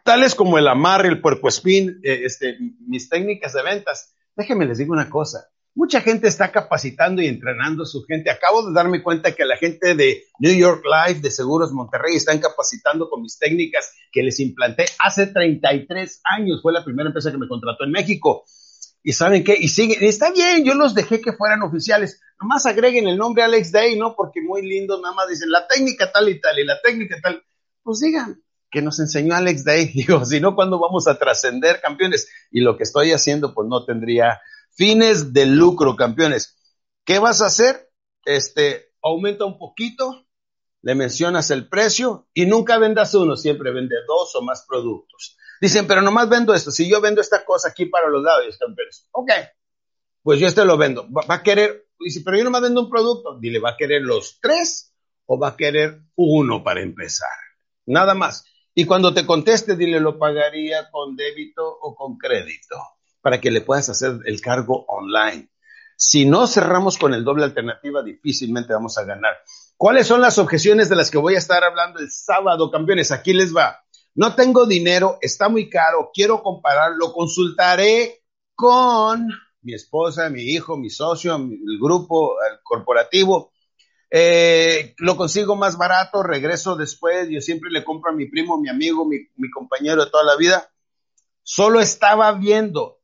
Tales 0.03 0.35
como 0.35 0.57
el 0.57 0.67
amarre, 0.67 1.09
el 1.09 1.21
puerco 1.21 1.47
espín, 1.47 1.99
eh, 2.03 2.21
este, 2.23 2.57
mis 2.87 3.09
técnicas 3.09 3.53
de 3.53 3.63
ventas. 3.63 4.15
Déjenme 4.35 4.65
les 4.65 4.77
digo 4.77 4.93
una 4.93 5.09
cosa. 5.09 5.47
Mucha 5.73 6.01
gente 6.01 6.27
está 6.27 6.51
capacitando 6.51 7.21
y 7.21 7.27
entrenando 7.27 7.83
a 7.83 7.85
su 7.85 8.03
gente. 8.03 8.29
Acabo 8.29 8.67
de 8.67 8.73
darme 8.73 9.01
cuenta 9.01 9.33
que 9.33 9.45
la 9.45 9.55
gente 9.55 9.95
de 9.95 10.25
New 10.39 10.53
York 10.53 10.83
Life, 10.83 11.21
de 11.21 11.31
Seguros 11.31 11.71
Monterrey, 11.71 12.15
están 12.15 12.39
capacitando 12.39 13.09
con 13.09 13.21
mis 13.21 13.37
técnicas 13.37 13.93
que 14.11 14.21
les 14.21 14.39
implanté 14.41 14.85
hace 14.99 15.27
33 15.27 16.21
años. 16.25 16.61
Fue 16.61 16.73
la 16.73 16.83
primera 16.83 17.07
empresa 17.07 17.31
que 17.31 17.37
me 17.37 17.47
contrató 17.47 17.85
en 17.85 17.91
México. 17.91 18.43
Y 19.03 19.13
saben 19.13 19.43
qué, 19.43 19.57
y 19.59 19.67
siguen, 19.67 20.03
está 20.03 20.31
bien, 20.31 20.63
yo 20.63 20.75
los 20.75 20.93
dejé 20.93 21.21
que 21.21 21.33
fueran 21.33 21.63
oficiales, 21.63 22.21
nomás 22.39 22.65
agreguen 22.65 23.07
el 23.07 23.17
nombre 23.17 23.43
Alex 23.43 23.71
Day, 23.71 23.97
¿no? 23.97 24.15
Porque 24.15 24.41
muy 24.41 24.61
lindo, 24.61 25.01
nada 25.01 25.15
más 25.15 25.27
dicen 25.27 25.49
la 25.49 25.67
técnica 25.67 26.11
tal 26.11 26.29
y 26.29 26.39
tal, 26.39 26.59
y 26.59 26.65
la 26.65 26.79
técnica 26.81 27.17
tal. 27.21 27.43
Pues 27.81 27.99
digan 27.99 28.43
que 28.69 28.81
nos 28.81 28.99
enseñó 28.99 29.35
Alex 29.35 29.63
Day, 29.65 29.87
digo, 29.93 30.23
si 30.25 30.39
no, 30.39 30.55
¿cuándo 30.55 30.79
vamos 30.79 31.07
a 31.07 31.17
trascender 31.17 31.81
campeones? 31.81 32.29
Y 32.51 32.61
lo 32.61 32.77
que 32.77 32.83
estoy 32.83 33.11
haciendo, 33.11 33.53
pues 33.53 33.67
no 33.67 33.85
tendría 33.85 34.39
fines 34.71 35.33
de 35.33 35.45
lucro, 35.45 35.95
campeones. 35.95 36.57
¿Qué 37.03 37.19
vas 37.19 37.41
a 37.41 37.47
hacer? 37.47 37.89
Este, 38.23 38.93
aumenta 39.01 39.45
un 39.45 39.57
poquito, 39.57 40.25
le 40.81 40.95
mencionas 40.95 41.51
el 41.51 41.67
precio 41.67 42.27
y 42.33 42.45
nunca 42.45 42.77
vendas 42.77 43.13
uno, 43.13 43.35
siempre 43.35 43.71
vende 43.71 43.95
dos 44.07 44.35
o 44.35 44.41
más 44.41 44.65
productos. 44.67 45.37
Dicen, 45.61 45.85
pero 45.85 46.01
nomás 46.01 46.27
vendo 46.27 46.55
esto. 46.55 46.71
Si 46.71 46.89
yo 46.89 46.99
vendo 46.99 47.21
esta 47.21 47.45
cosa 47.45 47.69
aquí 47.69 47.85
para 47.85 48.09
los 48.09 48.23
lados, 48.23 48.57
campeones, 48.57 49.07
ok, 49.11 49.31
pues 50.23 50.39
yo 50.39 50.47
este 50.47 50.65
lo 50.65 50.75
vendo. 50.75 51.07
Va, 51.11 51.23
a 51.35 51.43
querer, 51.43 51.87
dice, 51.99 52.21
pero 52.25 52.35
yo 52.35 52.43
nomás 52.43 52.63
vendo 52.63 52.81
un 52.81 52.89
producto. 52.89 53.37
Dile, 53.39 53.59
¿va 53.59 53.69
a 53.69 53.77
querer 53.77 54.01
los 54.01 54.39
tres 54.41 54.91
o 55.27 55.37
va 55.37 55.49
a 55.49 55.55
querer 55.55 56.01
uno 56.15 56.63
para 56.63 56.81
empezar? 56.81 57.29
Nada 57.85 58.15
más. 58.15 58.43
Y 58.73 58.85
cuando 58.85 59.13
te 59.13 59.23
conteste, 59.23 59.75
dile, 59.75 59.99
lo 59.99 60.17
pagaría 60.17 60.89
con 60.89 61.15
débito 61.15 61.63
o 61.63 61.93
con 61.93 62.17
crédito 62.17 62.77
para 63.21 63.39
que 63.39 63.51
le 63.51 63.61
puedas 63.61 63.87
hacer 63.89 64.19
el 64.25 64.41
cargo 64.41 64.85
online. 64.87 65.47
Si 65.95 66.25
no 66.25 66.47
cerramos 66.47 66.97
con 66.97 67.13
el 67.13 67.23
doble 67.23 67.43
alternativa, 67.43 68.01
difícilmente 68.01 68.73
vamos 68.73 68.97
a 68.97 69.03
ganar. 69.03 69.37
¿Cuáles 69.77 70.07
son 70.07 70.21
las 70.21 70.39
objeciones 70.39 70.89
de 70.89 70.95
las 70.95 71.11
que 71.11 71.19
voy 71.19 71.35
a 71.35 71.37
estar 71.37 71.63
hablando 71.63 71.99
el 71.99 72.09
sábado, 72.09 72.71
campeones? 72.71 73.11
Aquí 73.11 73.33
les 73.33 73.55
va. 73.55 73.83
No 74.15 74.35
tengo 74.35 74.65
dinero, 74.65 75.17
está 75.21 75.47
muy 75.49 75.69
caro, 75.69 76.11
quiero 76.13 76.43
comparar, 76.43 76.91
lo 76.97 77.13
consultaré 77.13 78.23
con 78.55 79.29
mi 79.61 79.73
esposa, 79.73 80.29
mi 80.29 80.41
hijo, 80.41 80.77
mi 80.77 80.89
socio, 80.89 81.35
el 81.35 81.79
grupo 81.79 82.35
el 82.49 82.59
corporativo. 82.63 83.51
Eh, 84.09 84.93
lo 84.97 85.15
consigo 85.15 85.55
más 85.55 85.77
barato, 85.77 86.21
regreso 86.21 86.75
después, 86.75 87.29
yo 87.29 87.39
siempre 87.39 87.71
le 87.71 87.83
compro 87.83 88.11
a 88.11 88.15
mi 88.15 88.25
primo, 88.27 88.59
mi 88.59 88.67
amigo, 88.67 89.05
mi, 89.05 89.17
mi 89.37 89.49
compañero 89.49 90.03
de 90.03 90.11
toda 90.11 90.25
la 90.25 90.35
vida. 90.35 90.69
Solo 91.43 91.79
estaba 91.79 92.33
viendo, 92.33 92.99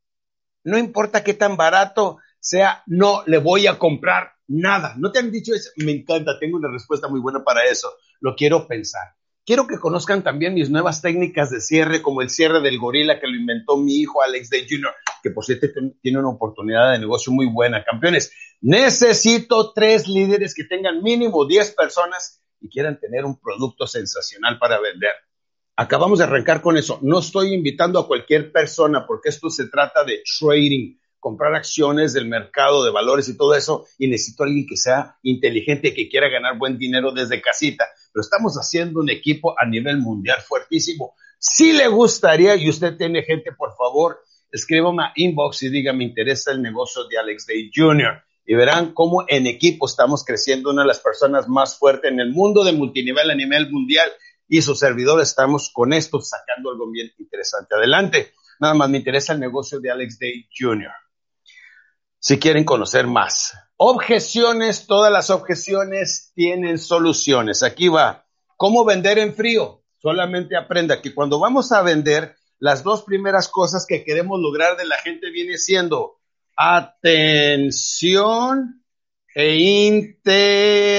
no 0.63 0.77
importa 0.77 1.23
qué 1.23 1.33
tan 1.33 1.55
barato 1.55 2.17
sea, 2.39 2.83
no 2.87 3.23
le 3.25 3.37
voy 3.37 3.67
a 3.67 3.79
comprar 3.79 4.33
nada. 4.47 4.95
¿No 4.97 5.11
te 5.11 5.19
han 5.19 5.31
dicho 5.31 5.53
eso? 5.53 5.71
Me 5.77 5.91
encanta, 5.91 6.39
tengo 6.39 6.57
una 6.57 6.71
respuesta 6.71 7.07
muy 7.07 7.19
buena 7.19 7.43
para 7.43 7.65
eso. 7.65 7.93
Lo 8.19 8.35
quiero 8.35 8.67
pensar. 8.67 9.16
Quiero 9.47 9.65
que 9.65 9.79
conozcan 9.79 10.25
también 10.25 10.55
mis 10.55 10.69
nuevas 10.69 11.01
técnicas 11.01 11.49
de 11.49 11.61
cierre, 11.61 12.01
como 12.01 12.21
el 12.21 12.29
cierre 12.29 12.59
del 12.59 12.77
gorila 12.77 13.17
que 13.17 13.27
lo 13.27 13.37
inventó 13.37 13.77
mi 13.77 13.93
hijo 13.93 14.21
Alex 14.21 14.49
Day 14.49 14.67
Jr., 14.69 14.91
que 15.23 15.31
por 15.31 15.45
cierto 15.45 15.67
tiene 16.01 16.19
una 16.19 16.27
oportunidad 16.27 16.91
de 16.91 16.99
negocio 16.99 17.31
muy 17.31 17.45
buena. 17.45 17.81
Campeones, 17.81 18.33
necesito 18.59 19.71
tres 19.71 20.09
líderes 20.09 20.53
que 20.53 20.65
tengan 20.65 21.01
mínimo 21.01 21.45
10 21.45 21.75
personas 21.75 22.43
y 22.59 22.67
quieran 22.67 22.99
tener 22.99 23.23
un 23.23 23.39
producto 23.39 23.87
sensacional 23.87 24.59
para 24.59 24.81
vender. 24.81 25.13
Acabamos 25.77 26.19
de 26.19 26.25
arrancar 26.25 26.61
con 26.61 26.75
eso. 26.75 26.99
No 27.01 27.19
estoy 27.19 27.53
invitando 27.53 27.99
a 27.99 28.07
cualquier 28.07 28.51
persona 28.51 29.07
porque 29.07 29.29
esto 29.29 29.49
se 29.49 29.69
trata 29.69 30.03
de 30.03 30.23
trading 30.37 30.97
comprar 31.19 31.55
acciones 31.55 32.13
del 32.13 32.27
mercado 32.27 32.83
de 32.83 32.91
valores 32.91 33.27
y 33.29 33.37
todo 33.37 33.55
eso, 33.55 33.85
y 33.97 34.07
necesito 34.07 34.43
a 34.43 34.45
alguien 34.47 34.67
que 34.67 34.77
sea 34.77 35.17
inteligente, 35.23 35.93
que 35.93 36.09
quiera 36.09 36.29
ganar 36.29 36.57
buen 36.57 36.77
dinero 36.77 37.11
desde 37.11 37.41
casita. 37.41 37.85
Pero 38.13 38.21
estamos 38.21 38.55
haciendo 38.55 38.99
un 38.99 39.09
equipo 39.09 39.55
a 39.59 39.65
nivel 39.65 39.97
mundial 39.97 40.41
fuertísimo. 40.41 41.15
Si 41.39 41.73
le 41.73 41.87
gustaría 41.87 42.55
y 42.55 42.69
usted 42.69 42.97
tiene 42.97 43.23
gente, 43.23 43.51
por 43.51 43.75
favor, 43.75 44.19
escríbame 44.51 45.03
a 45.03 45.11
inbox 45.15 45.63
y 45.63 45.69
diga, 45.69 45.93
me 45.93 46.03
interesa 46.03 46.51
el 46.51 46.61
negocio 46.61 47.07
de 47.07 47.17
Alex 47.17 47.45
Day 47.45 47.71
Jr. 47.73 48.23
Y 48.45 48.55
verán 48.55 48.93
cómo 48.93 49.25
en 49.27 49.45
equipo 49.45 49.85
estamos 49.85 50.23
creciendo 50.23 50.71
una 50.71 50.83
de 50.83 50.87
las 50.87 50.99
personas 50.99 51.49
más 51.49 51.77
fuertes 51.77 52.11
en 52.11 52.19
el 52.19 52.31
mundo 52.31 52.63
de 52.63 52.71
multinivel 52.71 53.29
a 53.29 53.35
nivel 53.35 53.69
mundial 53.69 54.09
y 54.47 54.61
su 54.61 54.73
servidor 54.73 55.21
estamos 55.21 55.69
con 55.73 55.91
esto 55.91 56.21
sacando 56.21 56.71
algo 56.71 56.89
bien 56.89 57.11
interesante 57.19 57.75
adelante. 57.75 58.31
Nada 58.61 58.73
más 58.73 58.89
me 58.89 58.99
interesa 58.99 59.33
el 59.33 59.41
negocio 59.41 59.81
de 59.81 59.91
Alex 59.91 60.17
Day 60.17 60.47
Jr 60.57 60.93
si 62.19 62.39
quieren 62.39 62.63
conocer 62.63 63.07
más. 63.07 63.53
Objeciones, 63.77 64.87
todas 64.87 65.11
las 65.11 65.29
objeciones 65.29 66.31
tienen 66.33 66.79
soluciones. 66.79 67.63
Aquí 67.63 67.87
va. 67.89 68.25
¿Cómo 68.55 68.85
vender 68.85 69.19
en 69.19 69.35
frío? 69.35 69.83
Solamente 69.99 70.55
aprenda 70.57 71.01
que 71.01 71.13
cuando 71.13 71.39
vamos 71.39 71.71
a 71.71 71.81
vender, 71.81 72.35
las 72.59 72.83
dos 72.83 73.03
primeras 73.03 73.49
cosas 73.49 73.85
que 73.87 74.03
queremos 74.03 74.39
lograr 74.39 74.77
de 74.77 74.85
la 74.85 74.97
gente 74.97 75.29
viene 75.29 75.57
siendo 75.57 76.17
atención 76.55 77.63
e 79.35 79.55
interés. 79.85 80.97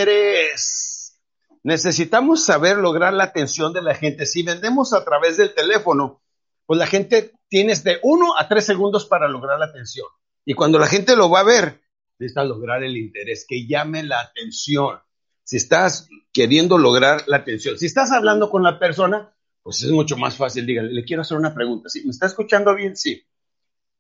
Necesitamos 1.65 2.45
saber 2.45 2.77
lograr 2.77 3.13
la 3.13 3.25
atención 3.25 3.73
de 3.73 3.83
la 3.83 3.97
gente. 3.97 4.25
Si 4.25 4.45
vendemos 4.45 4.93
a 4.93 5.05
través 5.05 5.37
del 5.37 5.53
teléfono, 5.53 6.23
pues 6.65 6.79
la 6.79 6.87
gente 6.87 7.33
tiene 7.49 7.75
de 7.75 7.99
uno 8.03 8.39
a 8.39 8.47
tres 8.47 8.65
segundos 8.67 9.07
para 9.07 9.27
lograr 9.29 9.59
la 9.59 9.67
atención. 9.67 10.07
Y 10.49 10.55
cuando 10.55 10.79
la 10.79 10.87
gente 10.87 11.15
lo 11.15 11.29
va 11.29 11.41
a 11.41 11.45
ver, 11.45 11.83
necesitas 12.19 12.49
lograr 12.49 12.83
el 12.83 12.97
interés, 12.97 13.45
que 13.47 13.67
llame 13.67 14.03
la 14.03 14.19
atención. 14.19 14.99
Si 15.45 15.59
estás 15.59 16.09
queriendo 16.33 16.79
lograr 16.79 17.25
la 17.27 17.37
atención, 17.37 17.77
si 17.77 17.85
estás 17.85 18.13
hablando 18.13 18.49
con 18.49 18.63
la 18.63 18.79
persona, 18.79 19.31
pues 19.63 19.83
es 19.83 19.91
mucho 19.91 20.17
más 20.17 20.39
fácil. 20.39 20.65
Dígale, 20.65 20.91
le 20.91 21.05
quiero 21.05 21.21
hacer 21.21 21.37
una 21.37 21.55
pregunta. 21.55 21.91
¿Sí? 21.91 22.03
¿Me 22.03 22.13
está 22.13 22.25
escuchando 22.25 22.75
bien? 22.75 22.97
Sí. 22.97 23.27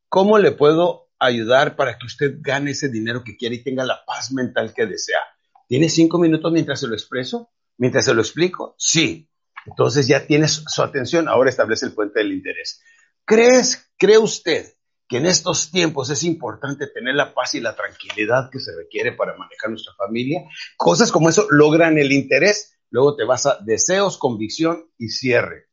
¿Cómo 0.08 0.38
le 0.38 0.52
puedo 0.52 1.10
ayudar 1.18 1.76
para 1.76 1.98
que 1.98 2.06
usted 2.06 2.36
gane 2.40 2.70
ese 2.70 2.88
dinero 2.88 3.22
que 3.22 3.36
quiere 3.36 3.56
y 3.56 3.62
tenga 3.62 3.84
la 3.84 4.02
paz 4.06 4.32
mental 4.32 4.72
que 4.72 4.86
desea? 4.86 5.20
¿Tiene 5.66 5.90
cinco 5.90 6.18
minutos 6.18 6.50
mientras 6.50 6.80
se 6.80 6.86
lo 6.86 6.94
expreso? 6.94 7.50
¿Mientras 7.76 8.06
se 8.06 8.14
lo 8.14 8.22
explico? 8.22 8.74
Sí. 8.78 9.28
Entonces 9.66 10.08
ya 10.08 10.26
tienes 10.26 10.64
su 10.66 10.82
atención, 10.82 11.28
ahora 11.28 11.50
establece 11.50 11.84
el 11.84 11.92
puente 11.92 12.20
del 12.20 12.32
interés. 12.32 12.80
¿Crees, 13.26 13.92
cree 13.98 14.16
usted 14.16 14.77
que 15.08 15.16
en 15.16 15.26
estos 15.26 15.70
tiempos 15.70 16.10
es 16.10 16.22
importante 16.22 16.86
tener 16.86 17.14
la 17.14 17.32
paz 17.32 17.54
y 17.54 17.60
la 17.60 17.74
tranquilidad 17.74 18.50
que 18.50 18.60
se 18.60 18.76
requiere 18.76 19.12
para 19.12 19.36
manejar 19.36 19.70
nuestra 19.70 19.94
familia. 19.94 20.42
Cosas 20.76 21.10
como 21.10 21.30
eso 21.30 21.46
logran 21.50 21.96
el 21.96 22.12
interés, 22.12 22.78
luego 22.90 23.16
te 23.16 23.24
vas 23.24 23.46
a 23.46 23.58
deseos, 23.64 24.18
convicción 24.18 24.84
y 24.98 25.08
cierre. 25.08 25.68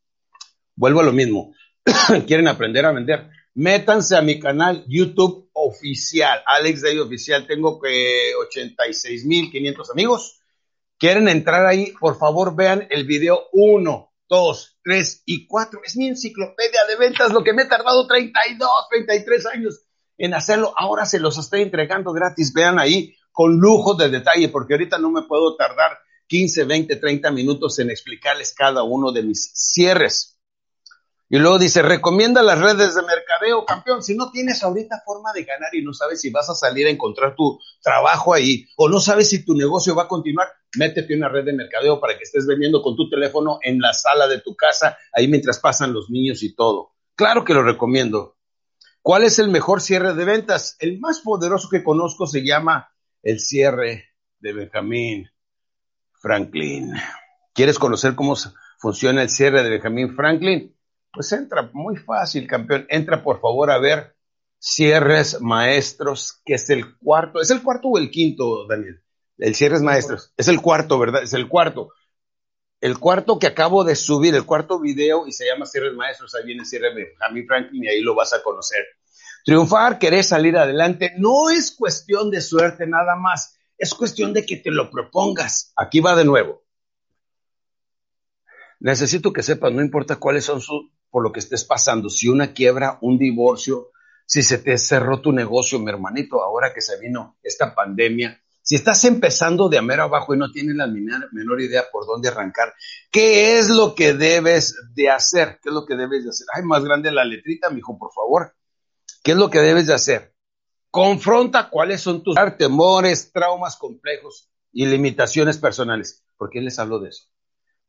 Vuelvo 0.76 1.02
a 1.02 1.04
lo 1.04 1.12
mismo. 1.12 1.54
¿Quieren 2.28 2.48
aprender 2.48 2.86
a 2.86 2.94
vender? 2.94 3.30
Métanse 3.56 4.16
a 4.16 4.22
mi 4.22 4.40
canal 4.40 4.86
YouTube 4.88 5.50
oficial, 5.54 6.42
Alex 6.46 6.82
Day 6.82 6.98
Oficial. 7.00 7.46
Tengo 7.46 7.80
que 7.80 8.32
86.500 8.54 9.92
amigos. 9.92 10.40
¿Quieren 10.98 11.28
entrar 11.28 11.66
ahí? 11.66 11.94
Por 12.00 12.18
favor, 12.18 12.56
vean 12.56 12.88
el 12.90 13.06
video 13.06 13.48
1 13.52 14.15
dos, 14.28 14.78
tres 14.84 15.24
y 15.26 15.48
cuatro. 15.48 15.82
Es 15.84 15.96
mi 15.96 16.08
enciclopedia 16.08 16.86
de 16.88 16.96
ventas, 16.98 17.32
lo 17.32 17.44
que 17.44 17.54
me 17.54 17.64
he 17.64 17.68
tardado 17.68 18.08
32, 18.08 18.70
33 18.90 19.46
años 19.48 19.82
en 20.18 20.34
hacerlo. 20.34 20.74
Ahora 20.78 21.06
se 21.06 21.20
los 21.20 21.38
estoy 21.38 21.62
entregando 21.62 22.14
gratis. 22.14 22.54
Vean 22.54 22.80
ahí 22.80 23.16
con 23.32 23.58
lujo 23.58 23.96
de 23.96 24.10
detalle, 24.10 24.50
porque 24.50 24.74
ahorita 24.74 24.98
no 24.98 25.12
me 25.12 25.24
puedo 25.24 25.56
tardar 25.56 25.98
15, 26.28 26.64
20, 26.64 26.96
30 26.96 27.32
minutos 27.32 27.78
en 27.80 27.90
explicarles 27.92 28.54
cada 28.56 28.84
uno 28.84 29.12
de 29.12 29.24
mis 29.24 29.52
cierres. 29.54 30.35
Y 31.28 31.40
luego 31.40 31.58
dice, 31.58 31.82
recomienda 31.82 32.44
las 32.44 32.60
redes 32.60 32.94
de 32.94 33.02
mercadeo, 33.02 33.66
campeón. 33.66 34.04
Si 34.04 34.16
no 34.16 34.30
tienes 34.32 34.62
ahorita 34.64 35.02
forma 35.04 35.34
de 35.34 35.44
ganar 35.44 35.74
y 35.74 35.84
no 35.84 35.92
sabes 35.92 36.22
si 36.22 36.30
vas 36.30 36.50
a 36.50 36.54
salir 36.54 36.86
a 36.86 36.92
encontrar 36.92 37.36
tu 37.36 37.60
trabajo 37.82 38.34
ahí 38.34 38.68
o 38.78 38.90
no 38.90 39.00
sabes 39.00 39.30
si 39.30 39.44
tu 39.44 39.56
negocio 39.56 39.96
va 39.96 40.04
a 40.04 40.08
continuar, 40.08 40.48
métete 40.78 41.16
una 41.16 41.28
red 41.28 41.46
de 41.46 41.54
mercadeo 41.54 42.00
para 42.00 42.16
que 42.16 42.24
estés 42.24 42.46
vendiendo 42.46 42.84
con 42.84 42.96
tu 42.96 43.10
teléfono 43.10 43.58
en 43.64 43.80
la 43.80 43.94
sala 43.94 44.28
de 44.28 44.42
tu 44.42 44.56
casa, 44.56 44.98
ahí 45.14 45.28
mientras 45.28 45.60
pasan 45.60 45.94
los 45.94 46.12
niños 46.12 46.44
y 46.44 46.54
todo. 46.54 46.92
Claro 47.16 47.44
que 47.44 47.56
lo 47.56 47.64
recomiendo. 47.64 48.38
¿Cuál 49.02 49.24
es 49.24 49.40
el 49.40 49.50
mejor 49.50 49.82
cierre 49.82 50.14
de 50.14 50.26
ventas? 50.26 50.78
El 50.80 51.00
más 51.00 51.22
poderoso 51.22 51.70
que 51.70 51.84
conozco 51.84 52.28
se 52.28 52.46
llama 52.46 52.92
el 53.24 53.40
cierre 53.40 54.10
de 54.40 54.54
Benjamín 54.54 55.30
Franklin. 56.14 56.94
¿Quieres 57.54 57.80
conocer 57.80 58.16
cómo 58.16 58.36
funciona 58.78 59.24
el 59.24 59.30
cierre 59.30 59.64
de 59.64 59.70
Benjamín 59.70 60.16
Franklin? 60.16 60.75
Pues 61.16 61.32
entra, 61.32 61.70
muy 61.72 61.96
fácil, 61.96 62.46
campeón. 62.46 62.86
Entra 62.90 63.24
por 63.24 63.40
favor 63.40 63.72
a 63.72 63.78
ver 63.78 64.16
Cierres 64.60 65.40
Maestros, 65.40 66.42
que 66.44 66.56
es 66.56 66.70
el 66.70 66.98
cuarto. 66.98 67.40
¿Es 67.40 67.50
el 67.52 67.64
cuarto 67.64 67.88
o 67.88 67.98
el 67.98 68.12
quinto, 68.12 68.68
Daniel? 68.68 69.02
El 69.38 69.56
Cierres 69.56 69.82
Maestros. 69.82 70.34
Es 70.36 70.50
el 70.50 70.62
cuarto, 70.62 71.00
¿verdad? 71.00 71.24
Es 71.24 71.34
el 71.34 71.48
cuarto. 71.48 71.94
El 72.82 73.00
cuarto 73.00 73.40
que 73.40 73.48
acabo 73.48 73.86
de 73.86 73.96
subir, 73.96 74.36
el 74.36 74.46
cuarto 74.46 74.78
video, 74.78 75.26
y 75.26 75.32
se 75.32 75.46
llama 75.46 75.66
Cierres 75.66 75.94
Maestros. 75.94 76.36
Ahí 76.36 76.46
viene 76.46 76.66
Cierre 76.66 76.94
de 76.94 77.14
Jamie 77.18 77.46
Franklin 77.48 77.86
y 77.86 77.88
ahí 77.88 78.02
lo 78.02 78.14
vas 78.14 78.34
a 78.34 78.44
conocer. 78.44 78.86
Triunfar, 79.46 80.00
querer 80.00 80.24
salir 80.24 80.58
adelante, 80.58 81.14
no 81.18 81.50
es 81.50 81.72
cuestión 81.72 82.30
de 82.30 82.42
suerte 82.42 82.88
nada 82.88 83.16
más. 83.16 83.58
Es 83.78 83.94
cuestión 83.94 84.34
de 84.34 84.46
que 84.46 84.58
te 84.58 84.72
lo 84.72 84.90
propongas. 84.90 85.72
Aquí 85.78 86.02
va 86.02 86.16
de 86.16 86.26
nuevo. 86.26 86.64
Necesito 88.80 89.32
que 89.32 89.44
sepas, 89.44 89.72
no 89.72 89.82
importa 89.82 90.18
cuáles 90.18 90.44
son 90.44 90.62
sus 90.62 90.92
por 91.16 91.24
lo 91.24 91.32
que 91.32 91.40
estés 91.40 91.64
pasando, 91.64 92.10
si 92.10 92.28
una 92.28 92.52
quiebra, 92.52 92.98
un 93.00 93.18
divorcio, 93.18 93.92
si 94.26 94.44
se 94.44 94.58
te 94.58 94.78
cerró 94.78 95.22
tu 95.22 95.32
negocio, 95.32 95.80
mi 95.80 95.90
hermanito, 95.90 96.44
ahora 96.44 96.74
que 96.74 96.82
se 96.82 97.00
vino 97.00 97.38
esta 97.42 97.74
pandemia, 97.74 98.38
si 98.62 98.76
estás 98.76 99.02
empezando 99.06 99.70
de 99.70 99.78
a 99.78 100.04
abajo 100.04 100.36
y 100.36 100.38
no 100.38 100.52
tienes 100.52 100.76
la 100.76 100.88
menor 100.88 101.62
idea 101.62 101.86
por 101.90 102.06
dónde 102.06 102.28
arrancar, 102.28 102.74
¿qué 103.10 103.58
es 103.58 103.70
lo 103.70 103.96
que 103.96 104.14
debes 104.14 104.76
de 104.94 105.10
hacer? 105.10 105.58
¿Qué 105.64 105.70
es 105.70 105.74
lo 105.74 105.86
que 105.86 105.96
debes 105.96 106.26
de 106.26 106.32
hacer? 106.32 106.48
Ay, 106.54 106.64
más 106.64 106.84
grande 106.84 107.10
la 107.14 107.24
letrita, 107.24 107.70
mijo, 107.70 107.98
por 107.98 108.12
favor. 108.12 108.54
¿Qué 109.24 109.32
es 109.32 109.38
lo 109.38 109.50
que 109.50 109.60
debes 109.60 109.88
de 109.88 109.94
hacer? 109.94 110.36
Confronta 110.92 111.70
cuáles 111.70 112.02
son 112.02 112.24
tus 112.24 112.36
temores, 112.58 113.32
traumas 113.32 113.78
complejos 113.78 114.50
y 114.74 114.86
limitaciones 114.86 115.58
personales. 115.60 116.26
¿Por 116.36 116.50
qué 116.50 116.60
les 116.60 116.78
hablo 116.78 117.00
de 117.00 117.08
eso? 117.12 117.30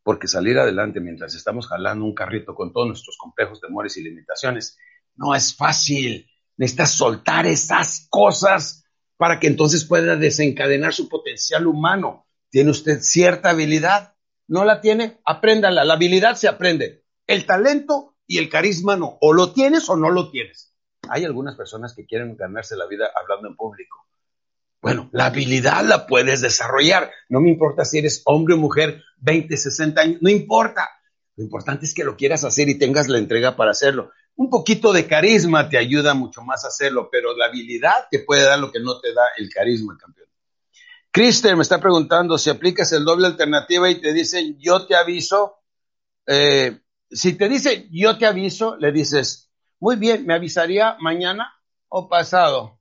Porque 0.07 0.29
salir 0.29 0.57
adelante 0.57 1.01
mientras 1.01 1.35
estamos 1.35 1.67
jalando 1.67 2.05
un 2.05 2.15
carrito 2.15 2.55
con 2.55 2.73
todos 2.73 2.87
nuestros 2.87 3.17
complejos, 3.19 3.61
temores 3.61 3.97
y 3.97 4.05
limitaciones 4.05 4.79
no 5.17 5.35
es 5.35 5.57
fácil. 5.57 6.31
Necesitas 6.57 6.93
soltar 6.93 7.45
esas 7.45 8.07
cosas 8.09 8.85
para 9.17 9.41
que 9.41 9.49
entonces 9.49 9.85
pueda 9.85 10.15
desencadenar 10.15 10.95
su 10.95 11.09
potencial 11.09 11.67
humano. 11.67 12.29
¿Tiene 12.51 12.71
usted 12.71 13.01
cierta 13.01 13.51
habilidad? 13.51 14.15
¿No 14.47 14.65
la 14.65 14.81
tiene? 14.81 15.19
Apréndala. 15.25 15.85
La 15.85 15.95
habilidad 15.95 16.37
se 16.37 16.47
aprende. 16.47 17.03
El 17.27 17.45
talento 17.45 18.15
y 18.29 18.39
el 18.39 18.49
carisma 18.49 18.95
no. 18.95 19.19
O 19.21 19.33
lo 19.33 19.53
tienes 19.53 19.89
o 19.89 19.97
no 19.97 20.11
lo 20.11 20.31
tienes. 20.31 20.73
Hay 21.09 21.25
algunas 21.25 21.57
personas 21.57 21.97
que 21.97 22.07
quieren 22.07 22.37
ganarse 22.37 22.77
la 22.77 22.87
vida 22.87 23.11
hablando 23.21 23.49
en 23.49 23.57
público. 23.57 24.07
Bueno, 24.81 25.09
la 25.13 25.27
habilidad 25.27 25.85
la 25.85 26.07
puedes 26.07 26.41
desarrollar. 26.41 27.11
No 27.29 27.41
me 27.41 27.49
importa 27.49 27.85
si 27.85 27.99
eres 27.99 28.23
hombre 28.25 28.55
o 28.55 28.59
mujer, 28.59 29.03
20, 29.19 29.57
60 29.57 30.01
años, 30.01 30.19
no 30.21 30.31
importa. 30.31 30.89
Lo 31.37 31.45
importante 31.45 31.85
es 31.85 31.95
que 31.95 32.05
lo 32.05 32.17
quieras 32.17 32.45
hacer 32.45 32.69
y 32.69 32.79
tengas 32.79 33.09
la 33.09 33.19
entrega 33.19 33.57
para 33.57 33.73
hacerlo. 33.73 34.11
Un 34.37 34.51
poquito 34.51 34.93
de 34.93 35.07
carisma 35.07 35.69
te 35.69 35.79
ayuda 35.79 36.15
mucho 36.15 36.43
más 36.43 36.65
a 36.65 36.69
hacerlo, 36.69 37.09
pero 37.11 37.37
la 37.37 37.47
habilidad 37.47 38.07
te 38.11 38.21
puede 38.21 38.45
dar 38.45 38.59
lo 38.59 38.71
que 38.71 38.81
no 38.81 39.01
te 39.01 39.13
da 39.13 39.23
el 39.39 39.49
carisma, 39.49 39.97
campeón. 39.99 40.29
Crister 41.11 41.57
me 41.57 41.63
está 41.63 41.81
preguntando 41.81 42.37
si 42.37 42.51
aplicas 42.51 42.93
el 42.93 43.05
doble 43.05 43.27
alternativa 43.27 43.89
y 43.91 44.01
te 44.01 44.13
dicen 44.13 44.59
yo 44.59 44.87
te 44.87 44.95
aviso. 44.95 45.57
Eh, 46.27 46.79
si 47.11 47.33
te 47.35 47.49
dice 47.49 47.89
yo 47.91 48.19
te 48.19 48.27
aviso, 48.27 48.77
le 48.77 48.93
dices, 48.93 49.51
muy 49.81 49.97
bien, 49.97 50.27
me 50.27 50.35
avisaría 50.35 50.97
mañana 51.01 51.55
o 51.89 52.09
pasado. 52.09 52.76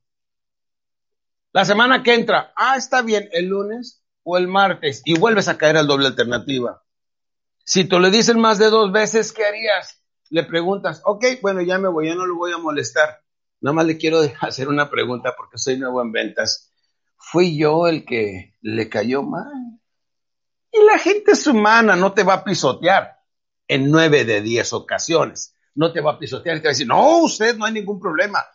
La 1.56 1.64
semana 1.64 2.04
que 2.04 2.14
entra, 2.14 2.52
ah, 2.58 2.76
está 2.76 3.02
bien, 3.02 3.30
el 3.32 3.46
lunes 3.46 4.04
o 4.24 4.38
el 4.38 4.50
martes, 4.50 5.02
y 5.06 5.18
vuelves 5.18 5.48
a 5.48 5.58
caer 5.58 5.78
al 5.78 5.88
doble 5.88 6.08
alternativa. 6.08 6.84
Si 7.64 7.86
te 7.86 7.98
lo 7.98 8.12
dicen 8.12 8.42
más 8.42 8.60
de 8.60 8.70
dos 8.70 8.92
veces, 8.92 9.32
¿qué 9.32 9.46
harías? 9.46 10.04
Le 10.30 10.44
preguntas, 10.44 11.02
ok, 11.06 11.24
bueno, 11.42 11.62
ya 11.62 11.78
me 11.78 11.88
voy, 11.88 12.08
ya 12.08 12.16
no 12.16 12.26
lo 12.26 12.36
voy 12.36 12.52
a 12.52 12.58
molestar. 12.58 13.22
Nada 13.62 13.74
más 13.74 13.86
le 13.86 13.98
quiero 13.98 14.20
hacer 14.42 14.68
una 14.68 14.90
pregunta 14.90 15.34
porque 15.38 15.58
soy 15.58 15.78
nuevo 15.78 16.02
en 16.02 16.12
ventas. 16.12 16.74
¿Fui 17.16 17.58
yo 17.58 17.88
el 17.88 18.04
que 18.04 18.58
le 18.60 18.90
cayó 18.90 19.24
mal? 19.24 19.80
Y 20.74 20.84
la 20.84 20.98
gente 21.00 21.32
es 21.32 21.48
humana, 21.48 21.96
no 21.96 22.12
te 22.12 22.24
va 22.24 22.34
a 22.34 22.44
pisotear 22.44 23.18
en 23.70 23.90
nueve 23.90 24.26
de 24.26 24.42
diez 24.42 24.74
ocasiones. 24.74 25.56
No 25.74 25.94
te 25.94 26.02
va 26.02 26.12
a 26.12 26.20
pisotear 26.20 26.58
y 26.58 26.60
te 26.60 26.66
va 26.66 26.72
a 26.72 26.74
decir, 26.74 26.88
no, 26.88 27.20
usted 27.20 27.56
no 27.56 27.64
hay 27.64 27.72
ningún 27.72 28.02
problema 28.02 28.46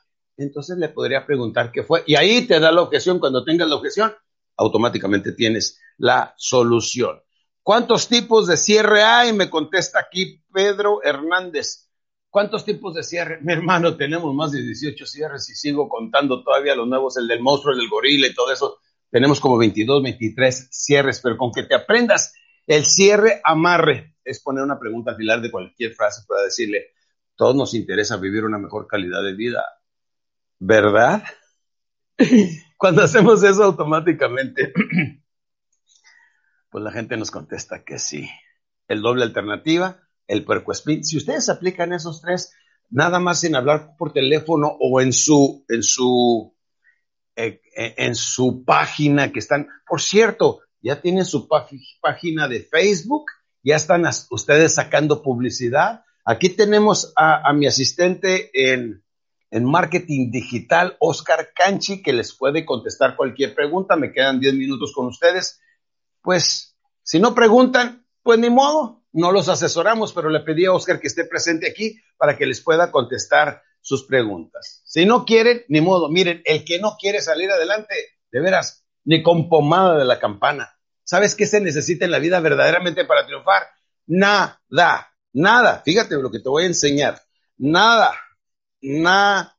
entonces 0.44 0.78
le 0.78 0.88
podría 0.88 1.26
preguntar 1.26 1.70
qué 1.72 1.82
fue. 1.82 2.02
Y 2.06 2.16
ahí 2.16 2.46
te 2.46 2.60
da 2.60 2.72
la 2.72 2.82
objeción. 2.82 3.18
Cuando 3.18 3.44
tengas 3.44 3.68
la 3.68 3.76
objeción, 3.76 4.12
automáticamente 4.56 5.32
tienes 5.32 5.80
la 5.98 6.34
solución. 6.36 7.20
¿Cuántos 7.62 8.08
tipos 8.08 8.46
de 8.46 8.56
cierre 8.56 9.02
hay? 9.02 9.32
Me 9.32 9.50
contesta 9.50 10.00
aquí 10.00 10.42
Pedro 10.52 11.02
Hernández. 11.02 11.88
¿Cuántos 12.30 12.64
tipos 12.64 12.94
de 12.94 13.02
cierre? 13.02 13.38
Mi 13.42 13.52
hermano, 13.52 13.96
tenemos 13.96 14.34
más 14.34 14.52
de 14.52 14.62
18 14.62 15.04
cierres 15.06 15.48
y 15.50 15.54
sigo 15.54 15.88
contando 15.88 16.42
todavía 16.42 16.74
los 16.74 16.88
nuevos, 16.88 17.16
el 17.16 17.26
del 17.26 17.40
monstruo, 17.40 17.72
el 17.72 17.80
del 17.80 17.88
gorila 17.88 18.26
y 18.26 18.34
todo 18.34 18.52
eso. 18.52 18.78
Tenemos 19.10 19.40
como 19.40 19.58
22, 19.58 20.02
23 20.02 20.68
cierres, 20.70 21.20
pero 21.20 21.36
con 21.36 21.52
que 21.52 21.64
te 21.64 21.74
aprendas 21.74 22.32
el 22.70 22.84
cierre 22.84 23.40
amarre 23.42 24.14
es 24.24 24.40
poner 24.40 24.62
una 24.62 24.78
pregunta 24.78 25.10
al 25.10 25.16
final 25.16 25.42
de 25.42 25.50
cualquier 25.50 25.92
frase 25.92 26.22
para 26.28 26.42
decirle, 26.42 26.92
todos 27.34 27.56
nos 27.56 27.74
interesa 27.74 28.16
vivir 28.16 28.44
una 28.44 28.58
mejor 28.58 28.86
calidad 28.86 29.24
de 29.24 29.34
vida. 29.34 29.64
¿Verdad? 30.60 31.24
Cuando 32.76 33.02
hacemos 33.02 33.42
eso 33.42 33.64
automáticamente, 33.64 34.72
pues 36.70 36.84
la 36.84 36.92
gente 36.92 37.16
nos 37.16 37.30
contesta 37.30 37.82
que 37.82 37.98
sí. 37.98 38.28
El 38.86 39.02
doble 39.02 39.24
alternativa, 39.24 40.00
el 40.28 40.44
puerco 40.44 40.72
spin. 40.72 41.02
Si 41.02 41.16
ustedes 41.16 41.48
aplican 41.48 41.92
esos 41.92 42.20
tres, 42.20 42.52
nada 42.90 43.18
más 43.18 43.40
sin 43.40 43.56
hablar 43.56 43.96
por 43.98 44.12
teléfono 44.12 44.76
o 44.78 45.00
en 45.00 45.12
su, 45.12 45.64
en 45.68 45.82
su, 45.82 46.54
eh, 47.36 47.60
eh, 47.76 47.94
en 47.96 48.14
su 48.14 48.64
página 48.64 49.32
que 49.32 49.38
están, 49.38 49.66
por 49.86 50.00
cierto, 50.00 50.60
ya 50.82 51.00
tienen 51.00 51.24
su 51.24 51.48
página 52.00 52.48
de 52.48 52.62
Facebook, 52.62 53.26
ya 53.62 53.76
están 53.76 54.04
ustedes 54.30 54.74
sacando 54.74 55.22
publicidad. 55.22 56.04
Aquí 56.24 56.50
tenemos 56.50 57.12
a 57.16 57.52
mi 57.52 57.66
asistente 57.66 58.50
en, 58.54 59.02
en 59.50 59.64
marketing 59.64 60.30
digital, 60.30 60.96
Oscar 61.00 61.50
Canchi, 61.54 62.02
que 62.02 62.12
les 62.12 62.32
puede 62.36 62.64
contestar 62.64 63.16
cualquier 63.16 63.54
pregunta. 63.54 63.96
Me 63.96 64.12
quedan 64.12 64.38
10 64.38 64.54
minutos 64.54 64.92
con 64.94 65.06
ustedes. 65.06 65.60
Pues, 66.22 66.76
si 67.02 67.18
no 67.18 67.34
preguntan, 67.34 68.06
pues 68.22 68.38
ni 68.38 68.48
modo, 68.48 69.02
no 69.12 69.32
los 69.32 69.48
asesoramos, 69.48 70.12
pero 70.12 70.30
le 70.30 70.40
pedí 70.40 70.66
a 70.66 70.72
Oscar 70.72 71.00
que 71.00 71.08
esté 71.08 71.24
presente 71.24 71.68
aquí 71.68 72.00
para 72.16 72.36
que 72.36 72.46
les 72.46 72.60
pueda 72.60 72.92
contestar 72.92 73.62
sus 73.80 74.04
preguntas. 74.04 74.82
Si 74.84 75.04
no 75.04 75.24
quieren, 75.24 75.64
ni 75.68 75.80
modo. 75.80 76.08
Miren, 76.08 76.42
el 76.44 76.64
que 76.64 76.78
no 76.78 76.96
quiere 76.98 77.20
salir 77.20 77.50
adelante, 77.50 77.94
de 78.30 78.40
veras, 78.40 78.84
ni 79.04 79.22
con 79.22 79.48
pomada 79.48 79.98
de 79.98 80.04
la 80.04 80.20
campana. 80.20 80.76
¿Sabes 81.02 81.34
qué 81.34 81.46
se 81.46 81.60
necesita 81.60 82.04
en 82.04 82.12
la 82.12 82.20
vida 82.20 82.38
verdaderamente 82.38 83.04
para 83.04 83.26
triunfar? 83.26 83.64
Nada, 84.06 84.60
nada. 85.32 85.82
Fíjate 85.84 86.14
lo 86.16 86.30
que 86.30 86.38
te 86.38 86.48
voy 86.48 86.64
a 86.64 86.68
enseñar. 86.68 87.20
Nada 87.56 88.14
nada 88.82 89.56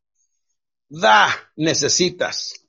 necesitas. 1.56 2.68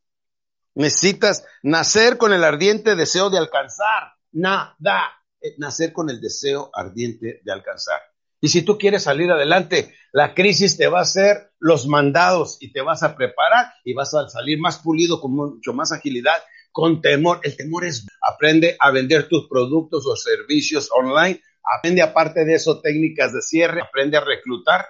Necesitas 0.75 1.45
nacer 1.63 2.17
con 2.17 2.33
el 2.33 2.45
ardiente 2.45 2.95
deseo 2.97 3.31
de 3.31 3.39
alcanzar. 3.39 4.15
Nada. 4.33 5.13
Eh, 5.41 5.55
nacer 5.59 5.93
con 5.93 6.09
el 6.09 6.21
deseo 6.21 6.71
ardiente 6.73 7.41
de 7.45 7.53
alcanzar. 7.53 8.01
Y 8.41 8.49
si 8.49 8.63
tú 8.63 8.79
quieres 8.79 9.05
salir 9.05 9.31
adelante, 9.31 9.95
la 10.13 10.35
crisis 10.35 10.77
te 10.77 10.89
va 10.89 11.01
a 11.01 11.03
hacer 11.03 11.53
los 11.59 11.87
mandados 11.87 12.59
y 12.61 12.73
te 12.73 12.81
vas 12.81 13.03
a 13.03 13.17
preparar 13.17 13.73
y 13.85 13.95
vas 13.95 14.15
a 14.15 14.29
salir 14.29 14.59
más 14.59 14.79
pulido 14.79 15.21
con 15.21 15.33
mucho 15.33 15.73
más 15.73 15.93
agilidad, 15.93 16.43
con 16.73 17.01
temor. 17.01 17.41
El 17.45 17.57
temor 17.57 17.85
es 17.85 18.07
aprende 18.21 18.77
a 18.81 18.91
vender 18.91 19.29
tus 19.29 19.49
productos 19.49 20.07
o 20.07 20.17
servicios 20.17 20.91
online 20.93 21.41
aprende 21.65 22.03
aparte 22.03 22.45
de 22.45 22.55
eso 22.55 22.81
técnicas 22.81 23.33
de 23.33 23.41
cierre, 23.41 23.81
aprende 23.81 24.17
a 24.17 24.25
reclutar. 24.25 24.87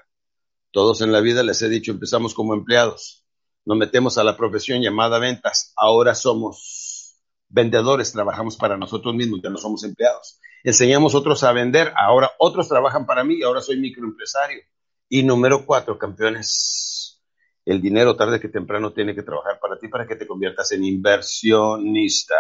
Todos 0.73 1.03
en 1.03 1.13
la 1.13 1.21
vida 1.21 1.43
les 1.43 1.61
he 1.61 1.69
dicho, 1.69 1.93
empezamos 1.93 2.33
como 2.33 2.55
empleados, 2.55 3.27
nos 3.67 3.77
metemos 3.77 4.17
a 4.17 4.25
la 4.25 4.37
profesión 4.39 4.81
llamada 4.81 5.19
ventas, 5.19 5.73
ahora 5.77 6.15
somos 6.15 7.21
vendedores, 7.51 8.13
trabajamos 8.13 8.57
para 8.57 8.79
nosotros 8.79 9.15
mismos, 9.15 9.41
ya 9.43 9.51
no 9.51 9.59
somos 9.59 9.85
empleados. 9.85 10.41
Enseñamos 10.65 11.15
otros 11.15 11.45
a 11.45 11.53
vender, 11.53 11.93
ahora 11.95 12.31
otros 12.39 12.69
trabajan 12.69 13.05
para 13.05 13.23
mí, 13.23 13.43
ahora 13.43 13.61
soy 13.61 13.79
microempresario. 13.79 14.63
Y 15.11 15.23
número 15.23 15.67
cuatro, 15.67 15.99
campeones, 15.99 17.23
el 17.67 17.83
dinero 17.83 18.17
tarde 18.17 18.41
que 18.41 18.49
temprano 18.49 18.95
tiene 18.95 19.15
que 19.15 19.23
trabajar 19.23 19.61
para 19.61 19.79
ti 19.79 19.89
para 19.89 20.07
que 20.07 20.17
te 20.17 20.27
conviertas 20.27 20.73
en 20.73 20.85
inversionista. 20.85 22.37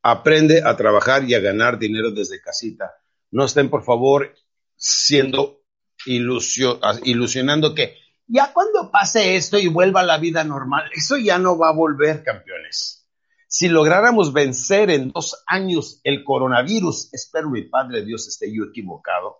Aprende 0.00 0.62
a 0.64 0.74
trabajar 0.74 1.28
y 1.28 1.34
a 1.34 1.40
ganar 1.40 1.78
dinero 1.78 2.10
desde 2.12 2.40
casita. 2.40 2.94
No 3.30 3.44
estén, 3.44 3.68
por 3.68 3.84
favor, 3.84 4.34
siendo 4.74 5.57
ilusionando 6.06 7.74
que 7.74 7.96
ya 8.26 8.52
cuando 8.52 8.90
pase 8.90 9.36
esto 9.36 9.58
y 9.58 9.68
vuelva 9.68 10.00
a 10.00 10.04
la 10.04 10.18
vida 10.18 10.44
normal, 10.44 10.90
eso 10.94 11.16
ya 11.16 11.38
no 11.38 11.56
va 11.56 11.70
a 11.70 11.74
volver, 11.74 12.22
campeones. 12.22 13.06
Si 13.46 13.68
lográramos 13.68 14.34
vencer 14.34 14.90
en 14.90 15.10
dos 15.10 15.42
años 15.46 16.00
el 16.04 16.22
coronavirus, 16.22 17.12
espero 17.14 17.48
mi 17.48 17.62
Padre 17.62 18.04
Dios 18.04 18.28
esté 18.28 18.54
yo 18.54 18.64
equivocado, 18.64 19.38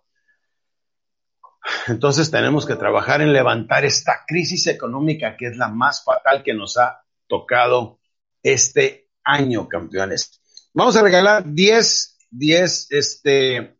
entonces 1.86 2.30
tenemos 2.30 2.66
que 2.66 2.76
trabajar 2.76 3.20
en 3.20 3.32
levantar 3.32 3.84
esta 3.84 4.24
crisis 4.26 4.66
económica 4.66 5.36
que 5.36 5.48
es 5.48 5.56
la 5.56 5.68
más 5.68 6.02
fatal 6.02 6.42
que 6.42 6.54
nos 6.54 6.78
ha 6.78 7.02
tocado 7.26 8.00
este 8.42 9.10
año, 9.22 9.68
campeones. 9.68 10.40
Vamos 10.72 10.96
a 10.96 11.02
regalar 11.02 11.44
10, 11.46 12.18
10, 12.30 12.86
este, 12.90 13.77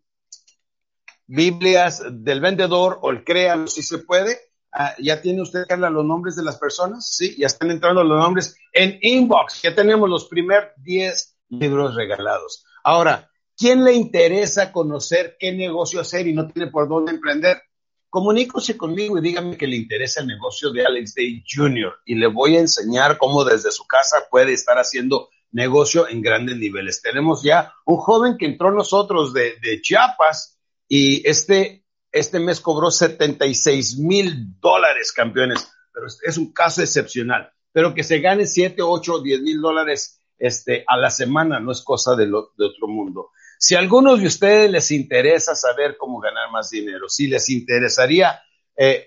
Biblias 1.29 2.03
del 2.11 2.41
vendedor 2.41 2.99
o 3.03 3.11
el 3.11 3.23
créalo 3.23 3.69
si 3.69 3.83
se 3.83 3.99
puede. 3.99 4.37
Ah, 4.73 4.95
ya 4.99 5.23
tiene 5.23 5.43
usted, 5.43 5.67
Carla, 5.69 5.89
los 5.89 6.05
nombres 6.05 6.35
de 6.35 6.43
las 6.43 6.59
personas, 6.59 7.09
sí, 7.09 7.37
ya 7.39 7.47
están 7.47 7.71
entrando 7.71 8.03
los 8.03 8.19
nombres 8.19 8.57
en 8.73 8.99
inbox. 9.01 9.63
Ya 9.63 9.75
tenemos 9.75 10.09
los 10.11 10.27
primeros 10.27 10.71
10 10.79 11.37
libros 11.51 11.95
regalados. 11.95 12.65
Ahora, 12.83 13.31
¿quién 13.57 13.85
le 13.85 13.93
interesa 13.93 14.73
conocer 14.73 15.37
qué 15.39 15.53
negocio 15.53 16.01
hacer 16.01 16.27
y 16.27 16.35
no 16.35 16.49
tiene 16.49 16.71
por 16.71 16.89
dónde 16.89 17.13
emprender? 17.13 17.63
comunícose 18.11 18.77
conmigo 18.77 19.19
y 19.19 19.21
dígame 19.21 19.57
que 19.57 19.67
le 19.67 19.77
interesa 19.77 20.21
el 20.21 20.29
negocio 20.29 20.71
de 20.71 20.85
Alex 20.85 21.15
Day 21.15 21.45
Jr. 21.47 21.95
y 22.07 22.15
le 22.15 22.27
voy 22.27 22.57
a 22.57 22.61
enseñar 22.61 23.19
cómo 23.19 23.45
desde 23.45 23.71
su 23.71 23.87
casa 23.87 24.27
puede 24.31 24.53
estar 24.53 24.79
haciendo 24.79 25.29
negocio 25.51 26.09
en 26.09 26.23
grandes 26.23 26.57
niveles. 26.57 27.03
Tenemos 27.03 27.43
ya 27.43 27.73
un 27.85 27.97
joven 27.97 28.37
que 28.39 28.47
entró 28.47 28.71
nosotros 28.71 29.33
de, 29.33 29.81
Chiapas 29.83 30.58
y 30.89 31.29
este, 31.29 31.85
este 32.11 32.41
mes 32.41 32.61
cobró 32.61 32.91
76 32.91 33.99
mil 33.99 34.59
dólares, 34.61 35.13
campeones, 35.13 35.69
pero 35.93 36.07
es 36.07 36.39
un 36.39 36.53
caso 36.53 36.83
excepcional. 36.83 37.53
Pero 37.73 37.95
que 37.95 38.03
se 38.03 38.21
gane 38.21 38.47
7, 38.47 38.81
8, 38.81 39.21
10 39.21 39.43
mil 39.43 39.61
dólares 39.61 40.19
este, 40.39 40.85
a 40.87 40.97
la 40.97 41.11
semana 41.11 41.61
no 41.61 41.73
es 41.73 41.83
cosa 41.83 42.15
de, 42.15 42.33
otro 42.33 42.89
mundo. 42.89 43.31
Si 43.59 43.75
a 43.75 43.81
algunos 43.81 44.21
de 44.21 44.27
ustedes 44.27 44.71
les 44.71 44.91
interesa 44.93 45.55
saber 45.55 45.97
cómo 45.97 46.21
ganar 46.21 46.51
más 46.51 46.71
dinero, 46.71 47.09
si 47.09 47.27
les 47.27 47.51
interesaría 47.51 48.41
10 48.77 49.07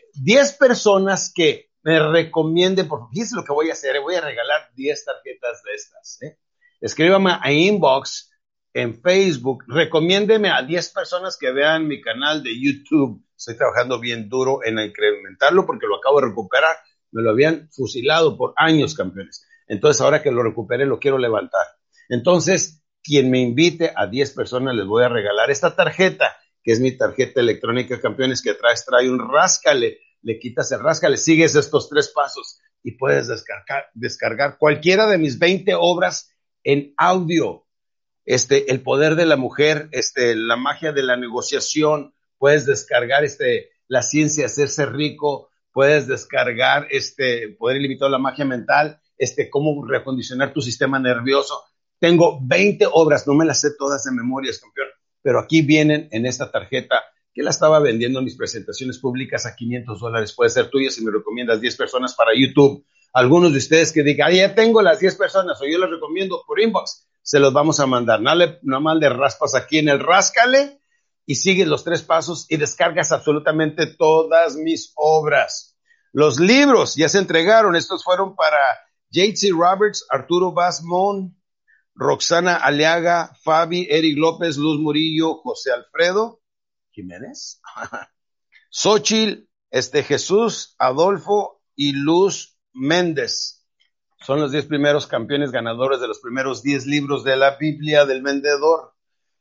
eh, 0.49 0.55
personas 0.59 1.31
que 1.33 1.71
me 1.83 1.99
recomienden, 1.99 2.87
por 2.87 3.09
fíjense 3.09 3.35
lo 3.35 3.45
que 3.45 3.53
voy 3.53 3.69
a 3.69 3.73
hacer, 3.73 3.99
voy 4.01 4.15
a 4.15 4.21
regalar 4.21 4.69
10 4.75 5.05
tarjetas 5.05 5.63
de 5.63 5.73
estas. 5.73 6.21
¿eh? 6.21 6.37
Escríbame 6.81 7.37
a 7.41 7.51
inbox 7.51 8.30
en 8.73 9.01
Facebook, 9.01 9.63
recomiéndeme 9.67 10.49
a 10.49 10.61
10 10.61 10.89
personas 10.89 11.37
que 11.37 11.51
vean 11.51 11.87
mi 11.87 12.01
canal 12.01 12.41
de 12.43 12.57
YouTube. 12.59 13.23
Estoy 13.35 13.57
trabajando 13.57 13.99
bien 13.99 14.29
duro 14.29 14.63
en 14.63 14.79
incrementarlo 14.79 15.65
porque 15.65 15.87
lo 15.87 15.97
acabo 15.97 16.21
de 16.21 16.27
recuperar. 16.27 16.75
Me 17.11 17.21
lo 17.21 17.31
habían 17.31 17.69
fusilado 17.71 18.37
por 18.37 18.53
años, 18.55 18.95
campeones. 18.95 19.45
Entonces, 19.67 20.01
ahora 20.01 20.21
que 20.21 20.31
lo 20.31 20.43
recuperé, 20.43 20.85
lo 20.85 20.99
quiero 20.99 21.17
levantar. 21.17 21.65
Entonces, 22.07 22.83
quien 23.03 23.29
me 23.29 23.39
invite 23.39 23.91
a 23.95 24.07
10 24.07 24.31
personas 24.33 24.75
les 24.75 24.85
voy 24.85 25.03
a 25.03 25.09
regalar 25.09 25.49
esta 25.49 25.75
tarjeta, 25.75 26.35
que 26.63 26.71
es 26.71 26.79
mi 26.79 26.91
tarjeta 26.91 27.41
electrónica 27.41 27.99
campeones 27.99 28.41
que 28.41 28.53
traes, 28.53 28.85
trae 28.85 29.09
un 29.09 29.19
ráscale, 29.19 29.99
le 30.21 30.39
quitas 30.39 30.71
el 30.71 30.79
ráscale, 30.79 31.17
sigues 31.17 31.55
estos 31.55 31.89
tres 31.89 32.09
pasos 32.09 32.59
y 32.83 32.91
puedes 32.91 33.27
descargar, 33.27 33.85
descargar 33.93 34.57
cualquiera 34.57 35.07
de 35.07 35.17
mis 35.17 35.39
20 35.39 35.73
obras 35.75 36.31
en 36.63 36.93
audio. 36.97 37.65
Este, 38.25 38.71
el 38.71 38.81
poder 38.81 39.15
de 39.15 39.25
la 39.25 39.35
mujer, 39.35 39.89
este, 39.91 40.35
la 40.35 40.55
magia 40.55 40.91
de 40.91 41.03
la 41.03 41.17
negociación, 41.17 42.13
puedes 42.37 42.65
descargar 42.65 43.23
este, 43.23 43.69
la 43.87 44.01
ciencia 44.01 44.45
hacerse 44.45 44.85
rico, 44.85 45.49
puedes 45.71 46.07
descargar 46.07 46.87
este, 46.91 47.49
poder 47.57 47.77
ilimitado 47.77 48.09
la 48.09 48.17
magia 48.17 48.45
mental, 48.45 48.99
este, 49.17 49.49
cómo 49.49 49.85
recondicionar 49.85 50.53
tu 50.53 50.61
sistema 50.61 50.99
nervioso. 50.99 51.61
Tengo 51.99 52.39
20 52.41 52.87
obras, 52.93 53.27
no 53.27 53.33
me 53.33 53.45
las 53.45 53.61
sé 53.61 53.71
todas 53.77 54.03
de 54.03 54.11
memoria, 54.11 54.51
campeón, 54.59 54.87
pero 55.21 55.39
aquí 55.39 55.61
vienen 55.61 56.09
en 56.11 56.25
esta 56.25 56.51
tarjeta 56.51 57.03
que 57.33 57.43
la 57.43 57.51
estaba 57.51 57.79
vendiendo 57.79 58.19
en 58.19 58.25
mis 58.25 58.35
presentaciones 58.35 58.97
públicas 58.97 59.45
a 59.45 59.55
500 59.55 59.99
dólares. 59.99 60.33
Puede 60.33 60.49
ser 60.49 60.69
tuya 60.69 60.89
si 60.89 61.03
me 61.03 61.11
recomiendas 61.11 61.61
10 61.61 61.77
personas 61.77 62.13
para 62.15 62.31
YouTube. 62.35 62.85
Algunos 63.13 63.51
de 63.51 63.59
ustedes 63.59 63.91
que 63.91 64.03
digan, 64.03 64.33
ya 64.33 64.55
tengo 64.55 64.81
las 64.81 64.99
10 64.99 65.15
personas 65.15 65.61
o 65.61 65.65
yo 65.65 65.77
les 65.77 65.89
recomiendo 65.89 66.43
por 66.45 66.59
inbox, 66.59 67.07
se 67.21 67.39
los 67.39 67.53
vamos 67.53 67.79
a 67.79 67.87
mandar. 67.87 68.21
Nada, 68.21 68.59
mal 68.63 68.99
de 68.99 69.09
raspas 69.09 69.55
aquí 69.55 69.77
en 69.77 69.89
el 69.89 69.99
ráscale 69.99 70.81
y 71.25 71.35
sigues 71.35 71.67
los 71.67 71.83
tres 71.83 72.01
pasos 72.01 72.45
y 72.49 72.57
descargas 72.57 73.11
absolutamente 73.11 73.87
todas 73.87 74.55
mis 74.55 74.91
obras. 74.95 75.77
Los 76.11 76.39
libros 76.39 76.95
ya 76.95 77.07
se 77.09 77.19
entregaron. 77.19 77.75
Estos 77.75 78.03
fueron 78.03 78.35
para 78.35 78.57
J.C. 79.13 79.49
Roberts, 79.51 80.05
Arturo 80.09 80.51
Basmon, 80.51 81.35
Roxana 81.95 82.55
Aliaga, 82.55 83.33
Fabi, 83.43 83.87
Eric 83.89 84.17
López, 84.17 84.57
Luz 84.57 84.79
Murillo, 84.79 85.35
José 85.35 85.71
Alfredo 85.71 86.41
Jiménez, 86.91 87.61
Xochil, 88.69 89.49
este 89.69 90.03
Jesús, 90.03 90.75
Adolfo 90.77 91.61
y 91.75 91.93
Luz 91.93 92.57
Méndez. 92.73 93.60
Son 94.21 94.39
los 94.39 94.51
diez 94.51 94.65
primeros 94.65 95.07
campeones 95.07 95.51
ganadores 95.51 95.99
de 95.99 96.07
los 96.07 96.19
primeros 96.19 96.63
diez 96.63 96.85
libros 96.85 97.23
de 97.23 97.35
la 97.35 97.57
Biblia 97.57 98.05
del 98.05 98.21
Vendedor. 98.21 98.93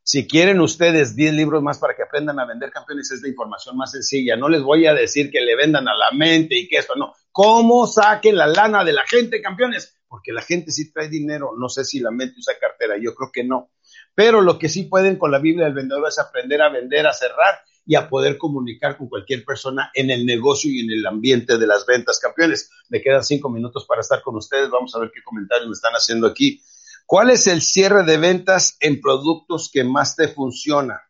Si 0.03 0.27
quieren 0.27 0.61
ustedes 0.61 1.15
10 1.15 1.35
libros 1.35 1.63
más 1.63 1.79
para 1.79 1.95
que 1.95 2.03
aprendan 2.03 2.41
a 2.41 2.47
vender 2.47 2.71
campeones, 2.71 3.11
es 3.13 3.23
la 3.23 3.29
información 3.29 3.77
más 3.77 3.93
sencilla. 3.93 4.35
No 4.37 4.49
les 4.49 4.63
voy 4.63 4.87
a 4.87 4.95
decir 4.95 5.31
que 5.31 5.41
le 5.41 5.55
vendan 5.55 5.87
a 5.87 5.95
la 5.95 6.11
mente 6.17 6.59
y 6.59 6.67
que 6.67 6.79
esto 6.79 6.97
no. 6.97 7.13
¿Cómo 7.31 7.87
saquen 7.87 8.37
la 8.37 8.47
lana 8.47 8.83
de 8.83 8.95
la 8.95 9.03
gente, 9.07 9.43
campeones? 9.43 10.01
porque 10.11 10.33
la 10.33 10.43
gente 10.43 10.73
sí 10.73 10.93
trae 10.93 11.09
dinero, 11.09 11.53
no 11.57 11.69
sé 11.69 11.85
si 11.85 12.01
la 12.01 12.11
mente 12.11 12.41
usa 12.41 12.55
cartera, 12.61 12.97
yo 13.01 13.15
creo 13.15 13.31
que 13.33 13.45
no. 13.45 13.71
Pero 14.13 14.41
lo 14.41 14.59
que 14.59 14.69
sí 14.69 14.83
pueden 14.83 15.17
con 15.17 15.31
la 15.31 15.39
Biblia 15.39 15.67
del 15.67 15.75
vendedor 15.75 16.09
es 16.09 16.19
aprender 16.19 16.61
a 16.61 16.69
vender, 16.69 17.07
a 17.07 17.13
cerrar 17.13 17.61
y 17.91 17.97
a 17.97 18.09
poder 18.09 18.39
comunicar 18.39 18.97
con 18.97 19.09
cualquier 19.09 19.45
persona 19.45 19.91
en 19.95 20.11
el 20.11 20.25
negocio 20.25 20.71
y 20.71 20.79
en 20.79 20.93
el 20.93 21.05
ambiente 21.05 21.59
de 21.59 21.67
las 21.67 21.85
ventas, 21.87 22.21
campeones. 22.21 22.71
Me 22.89 23.03
quedan 23.03 23.25
cinco 23.25 23.51
minutos 23.51 23.85
para 23.85 24.01
estar 24.01 24.23
con 24.23 24.37
ustedes. 24.37 24.71
Vamos 24.71 24.95
a 24.95 25.01
ver 25.01 25.11
qué 25.13 25.21
comentarios 25.25 25.67
me 25.67 25.73
están 25.73 25.95
haciendo 25.95 26.29
aquí. 26.29 26.63
¿Cuál 27.05 27.31
es 27.31 27.49
el 27.49 27.61
cierre 27.61 28.05
de 28.05 28.17
ventas 28.17 28.77
en 28.79 29.01
productos 29.01 29.69
que 29.73 29.83
más 29.83 30.15
te 30.15 30.29
funciona? 30.29 31.01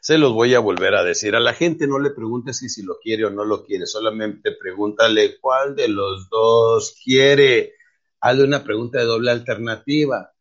se 0.00 0.18
los 0.18 0.34
voy 0.34 0.52
a 0.54 0.58
volver 0.58 0.96
a 0.96 1.04
decir. 1.04 1.34
A 1.34 1.40
la 1.40 1.54
gente 1.54 1.86
no 1.86 1.98
le 1.98 2.10
preguntes 2.10 2.58
si, 2.58 2.68
si 2.68 2.82
lo 2.82 2.98
quiere 2.98 3.24
o 3.24 3.30
no 3.30 3.46
lo 3.46 3.64
quiere, 3.64 3.86
solamente 3.86 4.52
pregúntale 4.52 5.38
cuál 5.40 5.74
de 5.76 5.88
los 5.88 6.28
dos 6.28 6.94
quiere. 7.02 7.72
Hazle 8.20 8.44
una 8.44 8.64
pregunta 8.64 8.98
de 8.98 9.06
doble 9.06 9.30
alternativa. 9.30 10.31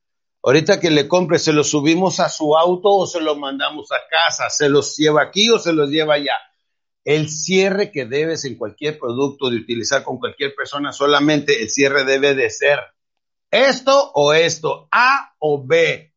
Ahorita 0.44 0.80
que 0.80 0.90
le 0.90 1.08
compre, 1.08 1.38
¿se 1.40 1.54
lo 1.54 1.64
subimos 1.64 2.20
a 2.20 2.30
su 2.30 2.58
auto 2.58 2.90
o 2.90 3.06
se 3.06 3.22
lo 3.22 3.36
mandamos 3.36 3.92
a 3.92 4.00
casa? 4.10 4.50
¿Se 4.50 4.70
los 4.70 4.98
lleva 4.98 5.22
aquí 5.22 5.50
o 5.50 5.60
se 5.60 5.74
los 5.74 5.90
lleva 5.90 6.16
allá? 6.16 6.34
El 7.04 7.30
cierre 7.30 7.92
que 7.92 8.06
debes 8.06 8.46
en 8.46 8.56
cualquier 8.56 8.98
producto 8.98 9.50
de 9.50 9.58
utilizar 9.58 10.04
con 10.04 10.18
cualquier 10.18 10.54
persona, 10.56 10.92
solamente 10.92 11.62
el 11.62 11.70
cierre 11.70 12.06
debe 12.06 12.36
de 12.36 12.50
ser 12.50 12.80
esto 13.50 14.12
o 14.14 14.34
esto, 14.34 14.88
A 14.92 15.36
o 15.40 15.64
B, 15.66 16.14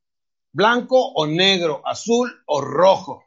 blanco 0.53 1.13
o 1.15 1.27
negro, 1.27 1.83
azul 1.85 2.31
o 2.47 2.61
rojo 2.61 3.25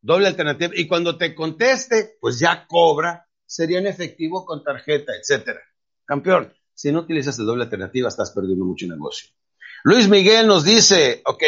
doble 0.00 0.28
alternativa. 0.28 0.72
Y 0.74 0.86
cuando 0.86 1.16
te 1.16 1.34
conteste, 1.34 2.16
pues 2.20 2.38
ya 2.38 2.66
cobra, 2.66 3.28
sería 3.44 3.78
en 3.78 3.86
efectivo 3.86 4.44
con 4.44 4.62
tarjeta, 4.62 5.12
etcétera. 5.14 5.60
Campeón, 6.04 6.52
si 6.74 6.92
no 6.92 7.00
utilizas 7.00 7.38
el 7.38 7.46
doble 7.46 7.64
alternativa, 7.64 8.08
estás 8.08 8.30
perdiendo 8.30 8.64
mucho 8.64 8.86
negocio. 8.86 9.30
Luis 9.84 10.08
Miguel 10.08 10.46
nos 10.46 10.64
dice, 10.64 11.22
ok, 11.24 11.42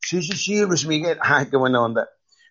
sí, 0.00 0.22
sí, 0.22 0.36
sí, 0.36 0.60
Luis 0.60 0.86
Miguel, 0.86 1.18
ay, 1.22 1.46
qué 1.50 1.56
buena 1.56 1.82
onda. 1.82 2.08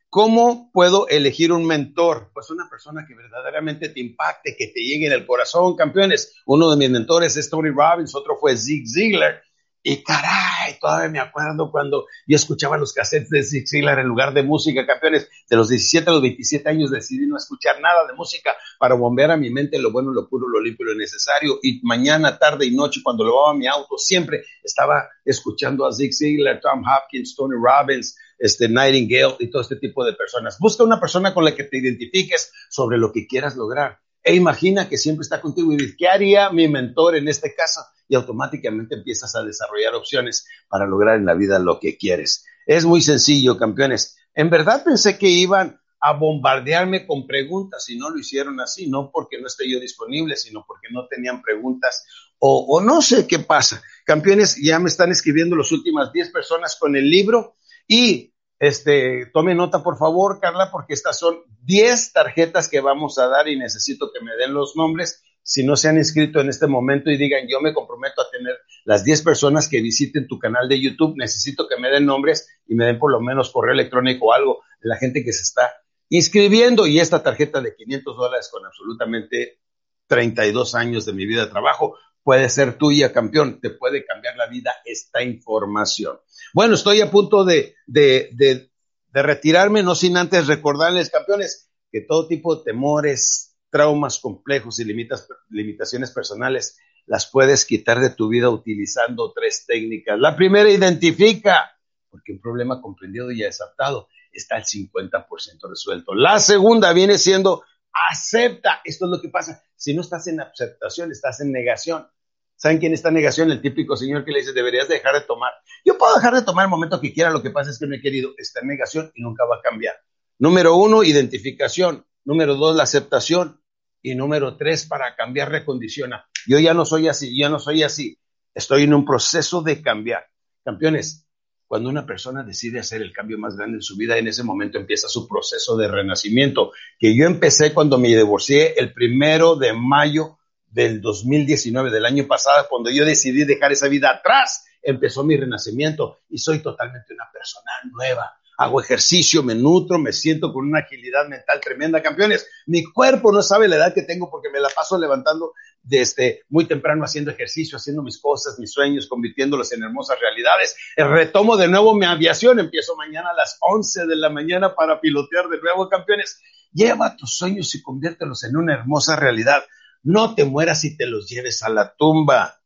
¿Cómo 0.09 0.69
puedo 0.73 1.07
elegir 1.07 1.53
un 1.53 1.65
mentor? 1.65 2.31
Pues 2.33 2.49
una 2.49 2.69
persona 2.69 3.05
que 3.07 3.15
verdaderamente 3.15 3.87
te 3.87 4.01
impacte, 4.01 4.55
que 4.57 4.67
te 4.67 4.81
llegue 4.81 5.07
en 5.07 5.13
el 5.13 5.25
corazón, 5.25 5.77
campeones. 5.77 6.35
Uno 6.45 6.69
de 6.69 6.75
mis 6.75 6.89
mentores 6.89 7.37
es 7.37 7.49
Tony 7.49 7.69
Robbins, 7.69 8.13
otro 8.13 8.35
fue 8.37 8.57
Zig 8.57 8.85
Ziglar. 8.85 9.41
Y 9.83 10.03
caray, 10.03 10.77
todavía 10.79 11.09
me 11.09 11.19
acuerdo 11.19 11.71
cuando 11.71 12.05
yo 12.27 12.35
escuchaba 12.35 12.77
los 12.77 12.93
cassettes 12.93 13.29
de 13.29 13.41
Zig 13.41 13.67
Ziglar 13.67 13.97
en 13.97 14.07
lugar 14.07 14.31
de 14.31 14.43
música, 14.43 14.85
campeones. 14.85 15.27
De 15.49 15.55
los 15.55 15.69
17 15.69 16.07
a 16.07 16.13
los 16.13 16.21
27 16.21 16.69
años 16.69 16.91
decidí 16.91 17.25
no 17.25 17.35
escuchar 17.35 17.81
nada 17.81 18.05
de 18.05 18.13
música 18.13 18.55
para 18.77 18.93
bombear 18.93 19.31
a 19.31 19.37
mi 19.37 19.49
mente 19.49 19.79
lo 19.79 19.91
bueno, 19.91 20.11
lo 20.11 20.29
puro, 20.29 20.47
lo 20.47 20.61
limpio, 20.61 20.85
lo 20.85 20.93
necesario. 20.93 21.57
Y 21.63 21.81
mañana, 21.81 22.37
tarde 22.37 22.67
y 22.67 22.75
noche, 22.75 23.01
cuando 23.03 23.23
lavaba 23.23 23.55
mi 23.55 23.65
auto, 23.65 23.97
siempre 23.97 24.43
estaba 24.63 25.09
escuchando 25.25 25.87
a 25.87 25.91
Zig 25.91 26.13
Ziglar, 26.13 26.59
Tom 26.61 26.83
Hopkins, 26.85 27.35
Tony 27.35 27.55
Robbins, 27.55 28.15
este 28.37 28.69
Nightingale 28.69 29.35
y 29.39 29.49
todo 29.49 29.63
este 29.63 29.77
tipo 29.77 30.05
de 30.05 30.13
personas. 30.13 30.57
Busca 30.59 30.83
una 30.83 30.99
persona 30.99 31.33
con 31.33 31.43
la 31.43 31.55
que 31.55 31.63
te 31.63 31.79
identifiques 31.79 32.51
sobre 32.69 32.99
lo 32.99 33.11
que 33.11 33.25
quieras 33.25 33.55
lograr. 33.55 33.99
E 34.23 34.35
imagina 34.35 34.87
que 34.87 34.97
siempre 34.97 35.23
está 35.23 35.41
contigo 35.41 35.73
y 35.73 35.77
dices, 35.77 35.95
¿qué 35.97 36.07
haría 36.07 36.51
mi 36.51 36.67
mentor 36.67 37.15
en 37.15 37.27
este 37.27 37.55
caso? 37.55 37.81
Y 38.11 38.15
automáticamente 38.15 38.95
empiezas 38.95 39.33
a 39.37 39.41
desarrollar 39.41 39.95
opciones 39.95 40.45
para 40.67 40.85
lograr 40.85 41.15
en 41.15 41.25
la 41.25 41.33
vida 41.33 41.59
lo 41.59 41.79
que 41.79 41.95
quieres. 41.97 42.45
Es 42.65 42.83
muy 42.83 43.01
sencillo, 43.01 43.57
campeones. 43.57 44.17
En 44.35 44.49
verdad 44.49 44.83
pensé 44.83 45.17
que 45.17 45.29
iban 45.29 45.79
a 46.01 46.11
bombardearme 46.11 47.07
con 47.07 47.25
preguntas 47.25 47.89
y 47.89 47.97
no 47.97 48.09
lo 48.09 48.19
hicieron 48.19 48.59
así, 48.59 48.89
no 48.89 49.11
porque 49.13 49.39
no 49.39 49.47
esté 49.47 49.71
yo 49.71 49.79
disponible, 49.79 50.35
sino 50.35 50.65
porque 50.67 50.89
no 50.91 51.07
tenían 51.07 51.41
preguntas 51.41 52.05
o, 52.37 52.65
o 52.67 52.81
no 52.81 53.01
sé 53.01 53.27
qué 53.27 53.39
pasa. 53.39 53.81
Campeones, 54.05 54.57
ya 54.61 54.77
me 54.79 54.89
están 54.89 55.09
escribiendo 55.11 55.55
las 55.55 55.71
últimas 55.71 56.11
10 56.11 56.31
personas 56.31 56.75
con 56.77 56.97
el 56.97 57.09
libro 57.09 57.55
y 57.87 58.33
este, 58.59 59.25
tome 59.33 59.55
nota, 59.55 59.81
por 59.81 59.97
favor, 59.97 60.41
Carla, 60.41 60.69
porque 60.69 60.95
estas 60.95 61.17
son 61.17 61.39
10 61.61 62.11
tarjetas 62.11 62.67
que 62.67 62.81
vamos 62.81 63.17
a 63.17 63.27
dar 63.27 63.47
y 63.47 63.57
necesito 63.57 64.11
que 64.13 64.23
me 64.23 64.35
den 64.35 64.53
los 64.53 64.75
nombres. 64.75 65.23
Si 65.43 65.65
no 65.65 65.75
se 65.75 65.89
han 65.89 65.97
inscrito 65.97 66.39
en 66.39 66.49
este 66.49 66.67
momento 66.67 67.09
y 67.09 67.17
digan, 67.17 67.47
yo 67.49 67.59
me 67.61 67.73
comprometo 67.73 68.21
a 68.21 68.29
tener 68.29 68.55
las 68.85 69.03
10 69.03 69.23
personas 69.23 69.67
que 69.67 69.81
visiten 69.81 70.27
tu 70.27 70.39
canal 70.39 70.69
de 70.69 70.79
YouTube, 70.79 71.15
necesito 71.17 71.67
que 71.67 71.77
me 71.77 71.89
den 71.89 72.05
nombres 72.05 72.47
y 72.67 72.75
me 72.75 72.85
den 72.85 72.99
por 72.99 73.11
lo 73.11 73.21
menos 73.21 73.51
correo 73.51 73.73
electrónico 73.73 74.27
o 74.27 74.33
algo 74.33 74.61
de 74.81 74.89
la 74.89 74.97
gente 74.97 75.23
que 75.23 75.33
se 75.33 75.41
está 75.41 75.71
inscribiendo. 76.09 76.87
Y 76.87 76.99
esta 76.99 77.23
tarjeta 77.23 77.61
de 77.61 77.75
500 77.75 78.15
dólares 78.15 78.49
con 78.51 78.65
absolutamente 78.65 79.59
32 80.07 80.75
años 80.75 81.05
de 81.05 81.13
mi 81.13 81.25
vida 81.25 81.45
de 81.45 81.51
trabajo 81.51 81.97
puede 82.23 82.49
ser 82.49 82.77
tuya, 82.77 83.13
campeón. 83.13 83.59
Te 83.59 83.71
puede 83.71 84.05
cambiar 84.05 84.35
la 84.37 84.47
vida 84.47 84.75
esta 84.85 85.23
información. 85.23 86.19
Bueno, 86.53 86.75
estoy 86.75 87.01
a 87.01 87.09
punto 87.09 87.43
de, 87.43 87.75
de, 87.87 88.29
de, 88.33 88.71
de 89.13 89.21
retirarme, 89.23 89.83
no 89.83 89.95
sin 89.95 90.17
antes 90.17 90.47
recordarles, 90.47 91.09
campeones, 91.09 91.71
que 91.91 92.01
todo 92.01 92.27
tipo 92.27 92.55
de 92.55 92.63
temores, 92.63 93.50
traumas 93.71 94.19
complejos 94.19 94.79
y 94.79 94.85
limitaciones 94.85 96.11
personales 96.11 96.77
las 97.05 97.29
puedes 97.29 97.65
quitar 97.65 97.99
de 97.99 98.11
tu 98.11 98.27
vida 98.27 98.49
utilizando 98.49 99.33
tres 99.33 99.65
técnicas. 99.65 100.19
La 100.19 100.35
primera, 100.35 100.69
identifica, 100.69 101.71
porque 102.09 102.33
un 102.33 102.41
problema 102.41 102.81
comprendido 102.81 103.31
y 103.31 103.43
aceptado 103.43 104.07
está 104.31 104.57
al 104.57 104.63
50% 104.63 105.27
resuelto. 105.69 106.13
La 106.13 106.39
segunda 106.39 106.93
viene 106.93 107.17
siendo 107.17 107.63
acepta. 108.11 108.81
Esto 108.83 109.05
es 109.05 109.11
lo 109.11 109.21
que 109.21 109.29
pasa. 109.29 109.63
Si 109.75 109.93
no 109.93 110.01
estás 110.01 110.27
en 110.27 110.41
aceptación, 110.41 111.11
estás 111.11 111.41
en 111.41 111.51
negación. 111.51 112.07
¿Saben 112.55 112.77
quién 112.77 112.93
está 112.93 113.07
en 113.07 113.15
negación? 113.15 113.51
El 113.51 113.61
típico 113.61 113.97
señor 113.97 114.23
que 114.23 114.31
le 114.31 114.39
dice, 114.39 114.53
deberías 114.53 114.87
dejar 114.87 115.15
de 115.15 115.21
tomar. 115.21 115.51
Yo 115.83 115.97
puedo 115.97 116.15
dejar 116.15 116.35
de 116.35 116.43
tomar 116.43 116.65
el 116.65 116.69
momento 116.69 117.01
que 117.01 117.11
quiera, 117.11 117.31
lo 117.31 117.41
que 117.41 117.49
pasa 117.49 117.71
es 117.71 117.79
que 117.79 117.87
no 117.87 117.95
he 117.95 118.01
querido. 118.01 118.33
Está 118.37 118.59
en 118.59 118.67
negación 118.67 119.11
y 119.15 119.23
nunca 119.23 119.45
va 119.45 119.55
a 119.57 119.61
cambiar. 119.61 119.95
Número 120.37 120.75
uno, 120.75 121.03
identificación. 121.03 122.05
Número 122.23 122.55
dos, 122.55 122.75
la 122.75 122.83
aceptación. 122.83 123.60
Y 124.01 124.15
número 124.15 124.57
tres, 124.57 124.85
para 124.85 125.15
cambiar, 125.15 125.51
recondiciona. 125.51 126.25
Yo 126.47 126.59
ya 126.59 126.73
no 126.73 126.85
soy 126.85 127.07
así, 127.07 127.37
ya 127.37 127.49
no 127.49 127.59
soy 127.59 127.83
así. 127.83 128.17
Estoy 128.53 128.83
en 128.83 128.93
un 128.93 129.05
proceso 129.05 129.61
de 129.61 129.81
cambiar. 129.81 130.25
Campeones, 130.63 131.25
cuando 131.67 131.89
una 131.89 132.05
persona 132.05 132.43
decide 132.43 132.79
hacer 132.79 133.01
el 133.01 133.13
cambio 133.13 133.37
más 133.37 133.55
grande 133.55 133.77
en 133.77 133.81
su 133.81 133.95
vida, 133.95 134.17
en 134.17 134.27
ese 134.27 134.43
momento 134.43 134.77
empieza 134.77 135.07
su 135.07 135.27
proceso 135.27 135.77
de 135.77 135.87
renacimiento, 135.87 136.73
que 136.99 137.15
yo 137.15 137.25
empecé 137.25 137.73
cuando 137.73 137.97
me 137.97 138.09
divorcié 138.09 138.73
el 138.77 138.91
primero 138.91 139.55
de 139.55 139.73
mayo 139.73 140.37
del 140.67 140.99
2019, 140.99 141.91
del 141.91 142.05
año 142.05 142.27
pasado, 142.27 142.67
cuando 142.69 142.89
yo 142.89 143.05
decidí 143.05 143.45
dejar 143.45 143.71
esa 143.71 143.87
vida 143.87 144.09
atrás, 144.09 144.65
empezó 144.81 145.23
mi 145.23 145.37
renacimiento 145.37 146.19
y 146.29 146.39
soy 146.39 146.59
totalmente 146.59 147.13
una 147.13 147.29
persona 147.31 147.71
nueva 147.93 148.40
hago 148.61 148.79
ejercicio, 148.79 149.41
me 149.41 149.55
nutro, 149.55 149.97
me 149.97 150.13
siento 150.13 150.53
con 150.53 150.67
una 150.67 150.81
agilidad 150.81 151.27
mental 151.27 151.59
tremenda. 151.59 152.01
Campeones, 152.01 152.47
mi 152.67 152.83
cuerpo 152.83 153.31
no 153.31 153.41
sabe 153.41 153.67
la 153.67 153.77
edad 153.77 153.93
que 153.93 154.03
tengo 154.03 154.29
porque 154.29 154.51
me 154.51 154.59
la 154.59 154.69
paso 154.69 154.99
levantando 154.99 155.53
desde 155.81 156.43
muy 156.49 156.65
temprano 156.65 157.03
haciendo 157.03 157.31
ejercicio, 157.31 157.77
haciendo 157.77 158.03
mis 158.03 158.19
cosas, 158.19 158.59
mis 158.59 158.71
sueños, 158.71 159.07
convirtiéndolos 159.07 159.71
en 159.73 159.81
hermosas 159.81 160.19
realidades. 160.19 160.75
Retomo 160.95 161.57
de 161.57 161.69
nuevo 161.69 161.95
mi 161.95 162.05
aviación, 162.05 162.59
empiezo 162.59 162.95
mañana 162.95 163.29
a 163.31 163.35
las 163.35 163.57
11 163.61 164.05
de 164.05 164.15
la 164.15 164.29
mañana 164.29 164.75
para 164.75 165.01
pilotear 165.01 165.47
de 165.49 165.59
nuevo, 165.59 165.89
campeones. 165.89 166.39
Lleva 166.71 167.15
tus 167.17 167.35
sueños 167.35 167.73
y 167.73 167.81
conviértelos 167.81 168.43
en 168.43 168.57
una 168.57 168.75
hermosa 168.75 169.15
realidad. 169.15 169.63
No 170.03 170.35
te 170.35 170.45
mueras 170.45 170.83
y 170.83 170.95
te 170.95 171.07
los 171.07 171.27
lleves 171.27 171.63
a 171.63 171.69
la 171.69 171.95
tumba. 171.95 172.60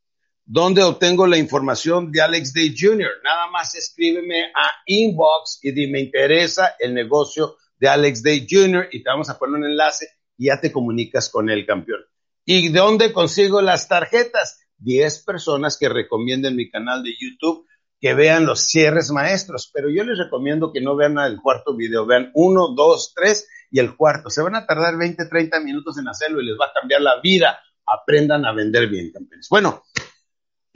¿Dónde 0.48 0.84
obtengo 0.84 1.26
la 1.26 1.40
información 1.40 2.12
de 2.12 2.22
Alex 2.22 2.54
Day 2.54 2.76
Jr.? 2.78 3.10
Nada 3.24 3.48
más 3.50 3.74
escríbeme 3.74 4.44
a 4.54 4.70
inbox 4.86 5.58
y 5.64 5.72
dime, 5.72 5.94
me 5.94 6.00
interesa 6.02 6.76
el 6.78 6.94
negocio 6.94 7.58
de 7.80 7.90
Alex 7.90 8.22
Day 8.22 8.46
Jr. 8.48 8.88
y 8.92 9.02
te 9.02 9.10
vamos 9.10 9.28
a 9.32 9.40
poner 9.40 9.56
un 9.56 9.66
enlace 9.66 10.08
y 10.38 10.46
ya 10.46 10.62
te 10.62 10.72
comunicas 10.72 11.32
con 11.32 11.50
el 11.50 11.66
campeón. 11.66 12.02
¿Y 12.46 12.70
de 12.70 12.78
dónde 12.78 13.12
consigo 13.12 13.60
las 13.60 13.88
tarjetas? 13.88 14.60
Diez 14.78 15.24
personas 15.24 15.80
que 15.80 15.90
recomienden 15.90 16.56
mi 16.56 16.70
canal 16.70 17.02
de 17.02 17.16
YouTube 17.20 17.66
que 18.00 18.14
vean 18.14 18.46
los 18.46 18.68
cierres 18.68 19.10
maestros, 19.10 19.72
pero 19.74 19.90
yo 19.90 20.04
les 20.04 20.20
recomiendo 20.20 20.72
que 20.72 20.80
no 20.80 20.96
vean 20.96 21.18
el 21.18 21.42
cuarto 21.42 21.76
video, 21.76 22.06
vean 22.06 22.30
uno, 22.36 22.68
dos, 22.76 23.14
tres 23.16 23.48
y 23.72 23.80
el 23.80 23.96
cuarto. 23.96 24.30
Se 24.30 24.44
van 24.44 24.54
a 24.54 24.68
tardar 24.68 24.96
20, 24.96 25.26
30 25.26 25.60
minutos 25.62 25.98
en 25.98 26.08
hacerlo 26.08 26.40
y 26.40 26.46
les 26.46 26.56
va 26.56 26.68
a 26.68 26.80
cambiar 26.80 27.02
la 27.02 27.20
vida. 27.20 27.60
Aprendan 27.88 28.46
a 28.46 28.52
vender 28.52 28.88
bien, 28.90 29.12
campeones. 29.12 29.48
Bueno, 29.50 29.84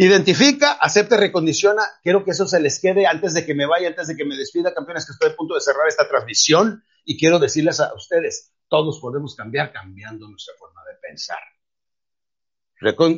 Identifica, 0.02 0.78
acepta 0.80 1.18
recondiciona. 1.18 1.84
Quiero 2.02 2.24
que 2.24 2.32
eso 2.32 2.48
se 2.48 2.62
les 2.62 2.80
quede 2.80 3.06
antes 3.06 3.34
de 3.34 3.46
que 3.46 3.54
me 3.54 3.66
vaya, 3.66 3.90
antes 3.90 4.08
de 4.08 4.16
que 4.16 4.24
me 4.24 4.38
despida, 4.38 4.74
campeones, 4.74 5.06
que 5.06 5.12
estoy 5.12 5.32
a 5.32 5.36
punto 5.36 5.56
de 5.56 5.60
cerrar 5.60 5.90
esta 5.90 6.08
transmisión. 6.08 6.86
Y 7.04 7.18
quiero 7.18 7.38
decirles 7.38 7.82
a 7.82 7.94
ustedes, 7.94 8.54
todos 8.70 9.02
podemos 9.02 9.36
cambiar 9.36 9.74
cambiando 9.74 10.30
nuestra 10.30 10.54
forma 10.58 10.82
de 10.86 10.96
pensar. 11.02 11.40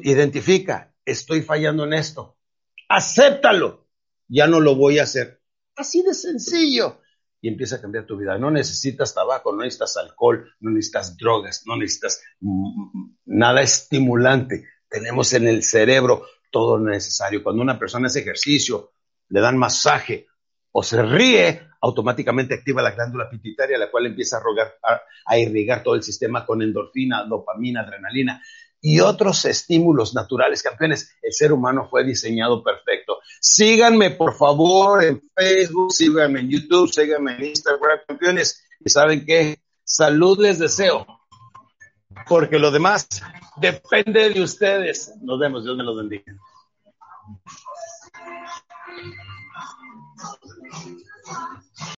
identifica, 0.01 0.91
estoy 1.05 1.43
fallando 1.43 1.83
en 1.83 1.93
esto. 1.93 2.39
Acéptalo. 2.89 3.85
Ya 4.27 4.47
no 4.47 4.59
lo 4.59 4.73
voy 4.73 4.97
a 4.97 5.03
hacer. 5.03 5.39
Así 5.75 6.01
de 6.01 6.15
sencillo. 6.15 6.99
Y 7.41 7.49
empieza 7.49 7.75
a 7.75 7.81
cambiar 7.81 8.07
tu 8.07 8.17
vida. 8.17 8.39
No 8.39 8.49
necesitas 8.49 9.13
tabaco, 9.13 9.51
no 9.51 9.59
necesitas 9.59 9.97
alcohol, 9.97 10.51
no 10.59 10.71
necesitas 10.71 11.15
drogas, 11.15 11.61
no 11.67 11.77
necesitas 11.77 12.23
nada 13.25 13.61
estimulante. 13.61 14.65
Tenemos 14.89 15.31
en 15.33 15.47
el 15.47 15.61
cerebro 15.61 16.25
todo 16.51 16.77
lo 16.77 16.91
necesario. 16.91 17.41
Cuando 17.41 17.61
una 17.61 17.79
persona 17.79 18.07
hace 18.07 18.19
ejercicio, 18.19 18.91
le 19.29 19.41
dan 19.41 19.57
masaje 19.57 20.27
o 20.71 20.83
se 20.83 21.01
ríe, 21.01 21.61
automáticamente 21.81 22.53
activa 22.53 22.81
la 22.81 22.91
glándula 22.91 23.29
pituitaria, 23.29 23.77
la 23.77 23.89
cual 23.89 24.05
empieza 24.05 24.37
a, 24.37 24.41
rogar, 24.41 24.75
a, 25.25 25.37
irrigar 25.37 25.83
todo 25.83 25.95
el 25.95 26.03
sistema 26.03 26.45
con 26.45 26.61
endorfina, 26.61 27.25
dopamina, 27.25 27.81
adrenalina 27.81 28.41
y 28.79 28.99
otros 28.99 29.45
estímulos 29.45 30.13
naturales. 30.13 30.63
Campeones, 30.63 31.15
el 31.21 31.33
ser 31.33 31.53
humano 31.53 31.87
fue 31.89 32.03
diseñado 32.03 32.63
perfecto. 32.63 33.17
Síganme, 33.39 34.11
por 34.11 34.35
favor, 34.35 35.03
en 35.03 35.21
Facebook, 35.35 35.91
síganme 35.91 36.41
en 36.41 36.49
YouTube, 36.49 36.91
síganme 36.91 37.35
en 37.35 37.45
Instagram, 37.45 37.99
campeones. 38.07 38.63
Y 38.79 38.89
saben 38.89 39.25
qué, 39.25 39.59
salud 39.83 40.39
les 40.39 40.59
deseo, 40.59 41.05
porque 42.27 42.59
lo 42.59 42.71
demás 42.71 43.07
depende 43.57 44.29
de 44.29 44.41
ustedes. 44.41 45.13
Nos 45.21 45.39
vemos, 45.39 45.63
Dios 45.63 45.77
me 45.77 45.83
los 45.83 45.97
bendiga. 45.97 46.33